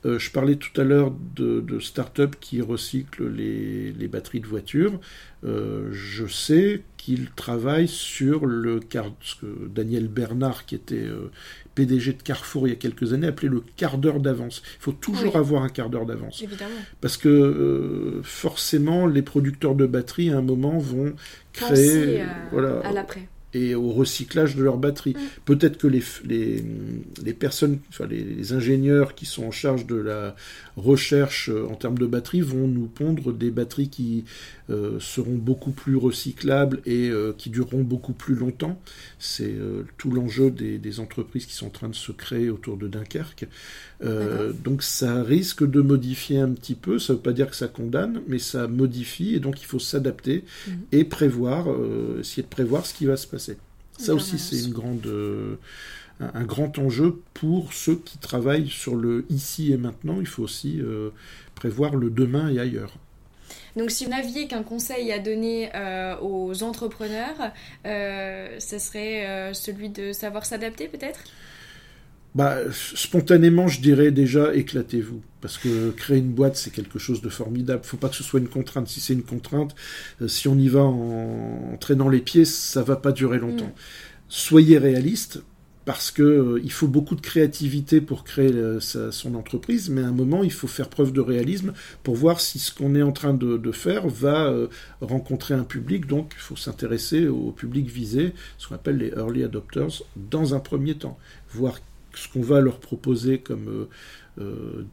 Je 0.06 0.30
parlais 0.30 0.56
tout 0.56 0.80
à 0.80 0.84
l'heure 0.84 1.12
de, 1.34 1.60
de 1.60 1.80
start-up 1.80 2.36
qui 2.40 2.62
recyclent 2.62 3.28
les, 3.28 3.92
les, 3.92 4.08
batteries 4.08 4.40
de 4.40 4.46
voitures. 4.46 5.00
je 5.42 6.26
sais 6.26 6.82
qu'il 7.06 7.30
travaille 7.30 7.86
sur 7.86 8.46
le 8.46 8.80
ce 9.20 9.36
que 9.36 9.68
Daniel 9.68 10.08
Bernard, 10.08 10.66
qui 10.66 10.74
était 10.74 10.96
euh, 10.96 11.30
PDG 11.76 12.14
de 12.14 12.22
Carrefour 12.22 12.66
il 12.66 12.70
y 12.70 12.72
a 12.72 12.76
quelques 12.76 13.12
années, 13.12 13.28
appelait 13.28 13.48
le 13.48 13.62
quart 13.76 13.96
d'heure 13.96 14.18
d'avance. 14.18 14.60
Il 14.80 14.82
faut 14.82 14.90
toujours 14.90 15.36
avoir 15.36 15.62
un 15.62 15.68
quart 15.68 15.88
d'heure 15.88 16.04
d'avance. 16.04 16.42
Parce 17.00 17.16
que 17.16 17.28
euh, 17.28 18.22
forcément, 18.24 19.06
les 19.06 19.22
producteurs 19.22 19.76
de 19.76 19.86
batteries, 19.86 20.30
à 20.30 20.38
un 20.38 20.42
moment, 20.42 20.78
vont 20.78 21.14
créer... 21.52 22.24
voilà, 22.50 22.80
à 22.80 22.90
l'après 22.90 23.28
et 23.56 23.74
au 23.74 23.90
recyclage 23.90 24.54
de 24.54 24.62
leurs 24.62 24.76
batteries. 24.76 25.14
Mm. 25.14 25.28
Peut-être 25.44 25.78
que 25.78 25.86
les, 25.86 26.02
les, 26.24 26.64
les 27.24 27.32
personnes, 27.32 27.78
enfin 27.88 28.06
les, 28.06 28.52
ingénieurs 28.52 29.14
qui 29.14 29.26
sont 29.26 29.44
en 29.44 29.50
charge 29.50 29.86
de 29.86 29.96
la 29.96 30.36
recherche 30.76 31.48
euh, 31.48 31.66
en 31.68 31.74
termes 31.74 31.98
de 31.98 32.06
batteries 32.06 32.42
vont 32.42 32.68
nous 32.68 32.86
pondre 32.86 33.32
des 33.32 33.50
batteries 33.50 33.88
qui 33.88 34.24
euh, 34.68 35.00
seront 35.00 35.36
beaucoup 35.36 35.70
plus 35.70 35.96
recyclables 35.96 36.80
et 36.84 37.08
euh, 37.08 37.32
qui 37.36 37.50
dureront 37.50 37.82
beaucoup 37.82 38.12
plus 38.12 38.34
longtemps. 38.34 38.80
C'est 39.18 39.54
tout 39.96 40.10
l'enjeu 40.10 40.50
des, 40.50 40.78
des, 40.78 41.00
entreprises 41.00 41.46
qui 41.46 41.54
sont 41.54 41.66
en 41.66 41.70
train 41.70 41.88
de 41.88 41.94
se 41.94 42.12
créer 42.12 42.50
autour 42.50 42.76
de 42.76 42.88
Dunkerque. 42.88 43.46
donc 44.00 44.82
ça 44.82 45.22
risque 45.22 45.68
de 45.68 45.80
modifier 45.80 46.38
un 46.38 46.50
petit 46.50 46.74
peu, 46.74 46.98
ça 46.98 47.12
ne 47.12 47.16
veut 47.16 47.22
pas 47.22 47.32
dire 47.32 47.48
que 47.48 47.56
ça 47.56 47.68
condamne, 47.68 48.20
mais 48.28 48.38
ça 48.38 48.68
modifie 48.68 49.34
et 49.34 49.40
donc 49.40 49.60
il 49.60 49.64
faut 49.66 49.78
s'adapter 49.78 50.44
mm. 50.66 50.72
et 50.92 51.04
prévoir, 51.04 51.66
essayer 52.20 52.42
de 52.42 52.48
prévoir 52.48 52.84
ce 52.86 52.94
qui 52.94 53.06
va 53.06 53.16
se 53.16 53.26
passer. 53.26 53.56
Ça 53.98 54.14
aussi, 54.14 54.38
c'est 54.38 54.62
une 54.64 54.72
grande, 54.72 55.08
euh, 56.20 56.28
un, 56.34 56.44
grand 56.44 56.78
enjeu 56.78 57.22
pour 57.34 57.72
ceux 57.72 57.96
qui 57.96 58.18
travaillent 58.18 58.68
sur 58.68 58.96
le 58.96 59.24
ici 59.30 59.72
et 59.72 59.76
maintenant. 59.76 60.18
Il 60.20 60.26
faut 60.26 60.42
aussi 60.42 60.80
euh, 60.80 61.10
prévoir 61.54 61.96
le 61.96 62.10
demain 62.10 62.48
et 62.48 62.58
ailleurs. 62.58 62.94
Donc, 63.76 63.90
si 63.90 64.04
vous 64.04 64.10
n'aviez 64.10 64.48
qu'un 64.48 64.62
conseil 64.62 65.12
à 65.12 65.18
donner 65.18 65.70
euh, 65.74 66.16
aux 66.22 66.62
entrepreneurs, 66.62 67.52
ce 67.84 68.78
serait 68.78 69.52
celui 69.52 69.90
de 69.90 70.12
savoir 70.12 70.46
s'adapter, 70.46 70.88
peut-être? 70.88 71.20
Bah, 72.36 72.58
spontanément, 72.70 73.66
je 73.66 73.80
dirais 73.80 74.10
déjà 74.10 74.54
éclatez-vous. 74.54 75.22
Parce 75.40 75.56
que 75.56 75.90
créer 75.90 76.18
une 76.18 76.32
boîte, 76.32 76.56
c'est 76.56 76.70
quelque 76.70 76.98
chose 76.98 77.22
de 77.22 77.30
formidable. 77.30 77.80
Il 77.82 77.88
faut 77.88 77.96
pas 77.96 78.10
que 78.10 78.14
ce 78.14 78.22
soit 78.22 78.40
une 78.40 78.48
contrainte. 78.48 78.88
Si 78.88 79.00
c'est 79.00 79.14
une 79.14 79.22
contrainte, 79.22 79.74
euh, 80.20 80.28
si 80.28 80.46
on 80.46 80.58
y 80.58 80.68
va 80.68 80.82
en, 80.82 81.78
traînant 81.80 82.10
les 82.10 82.20
pieds, 82.20 82.44
ça 82.44 82.82
va 82.82 82.96
pas 82.96 83.12
durer 83.12 83.38
longtemps. 83.38 83.64
Mm. 83.64 83.80
Soyez 84.28 84.76
réaliste, 84.76 85.42
parce 85.86 86.10
que 86.10 86.22
euh, 86.22 86.60
il 86.62 86.70
faut 86.70 86.88
beaucoup 86.88 87.14
de 87.14 87.22
créativité 87.22 88.02
pour 88.02 88.24
créer 88.24 88.52
euh, 88.52 88.80
son 88.80 89.34
entreprise, 89.34 89.88
mais 89.88 90.02
à 90.02 90.08
un 90.08 90.12
moment, 90.12 90.44
il 90.44 90.52
faut 90.52 90.66
faire 90.66 90.90
preuve 90.90 91.12
de 91.12 91.22
réalisme 91.22 91.72
pour 92.02 92.14
voir 92.14 92.40
si 92.40 92.58
ce 92.58 92.74
qu'on 92.74 92.94
est 92.94 93.02
en 93.02 93.12
train 93.12 93.32
de, 93.32 93.72
faire 93.72 94.06
va 94.06 94.54
rencontrer 95.00 95.54
un 95.54 95.64
public. 95.64 96.06
Donc, 96.06 96.32
il 96.36 96.40
faut 96.40 96.56
s'intéresser 96.56 97.26
au 97.26 97.50
public 97.52 97.88
visé, 97.88 98.34
ce 98.58 98.68
qu'on 98.68 98.74
appelle 98.74 98.98
les 98.98 99.08
early 99.16 99.42
adopters, 99.44 100.02
dans 100.16 100.54
un 100.54 100.60
premier 100.60 100.96
temps, 100.96 101.18
voir 101.50 101.78
ce 102.16 102.28
qu'on 102.28 102.42
va 102.42 102.60
leur 102.60 102.80
proposer 102.80 103.38
comme 103.38 103.68
euh, 103.68 103.88
euh, 104.40 104.86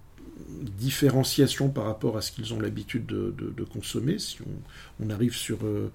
différenciation 0.77 1.69
par 1.69 1.86
rapport 1.86 2.17
à 2.17 2.21
ce 2.21 2.32
qu'ils 2.32 2.53
ont 2.53 2.60
l'habitude 2.60 3.06
de, 3.06 3.63
consommer. 3.71 4.19
Si 4.19 4.38
on, 4.99 5.10
arrive 5.10 5.36
sur 5.36 5.60
euh, 5.63 5.89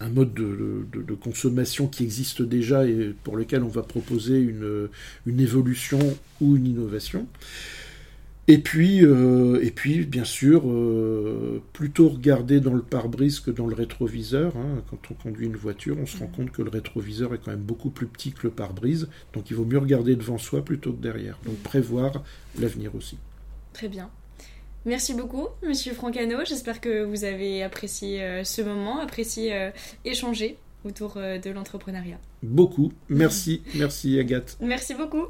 un, 0.00 0.08
mode 0.08 0.34
de, 0.34 1.14
consommation 1.14 1.86
qui 1.86 2.02
existe 2.02 2.42
déjà 2.42 2.86
et 2.86 3.14
pour 3.22 3.36
lequel 3.36 3.62
on 3.62 3.68
va 3.68 3.82
proposer 3.82 4.38
une 4.38 5.40
évolution 5.40 6.00
ou 6.40 6.56
une 6.56 6.66
innovation. 6.66 7.26
Et 8.48 8.58
puis, 8.58 9.04
euh, 9.04 9.60
et 9.62 9.70
puis, 9.70 10.04
bien 10.04 10.24
sûr, 10.24 10.62
euh, 10.66 11.62
plutôt 11.72 12.08
regarder 12.08 12.60
dans 12.60 12.74
le 12.74 12.82
pare-brise 12.82 13.38
que 13.38 13.52
dans 13.52 13.68
le 13.68 13.74
rétroviseur. 13.74 14.56
Hein. 14.56 14.82
Quand 14.90 14.98
on 15.10 15.14
conduit 15.14 15.46
une 15.46 15.56
voiture, 15.56 15.96
on 16.00 16.06
se 16.06 16.18
rend 16.18 16.26
compte 16.26 16.50
que 16.50 16.62
le 16.62 16.68
rétroviseur 16.68 17.34
est 17.34 17.38
quand 17.38 17.52
même 17.52 17.60
beaucoup 17.60 17.90
plus 17.90 18.06
petit 18.06 18.32
que 18.32 18.42
le 18.42 18.50
pare-brise. 18.50 19.08
Donc 19.32 19.50
il 19.50 19.56
vaut 19.56 19.64
mieux 19.64 19.78
regarder 19.78 20.16
devant 20.16 20.38
soi 20.38 20.64
plutôt 20.64 20.92
que 20.92 21.00
derrière. 21.00 21.38
Donc 21.46 21.56
prévoir 21.58 22.24
l'avenir 22.58 22.94
aussi. 22.96 23.16
Très 23.72 23.88
bien. 23.88 24.10
Merci 24.84 25.14
beaucoup, 25.14 25.48
Monsieur 25.66 25.94
Francano. 25.94 26.38
J'espère 26.44 26.80
que 26.80 27.04
vous 27.04 27.24
avez 27.24 27.62
apprécié 27.62 28.22
euh, 28.22 28.44
ce 28.44 28.62
moment, 28.62 28.98
apprécié 28.98 29.70
échanger 30.04 30.58
autour 30.84 31.14
de 31.14 31.50
l'entrepreneuriat. 31.50 32.18
Beaucoup. 32.42 32.92
Merci, 33.08 33.62
merci 33.74 34.18
Agathe. 34.18 34.56
Merci 34.60 34.94
beaucoup. 34.94 35.26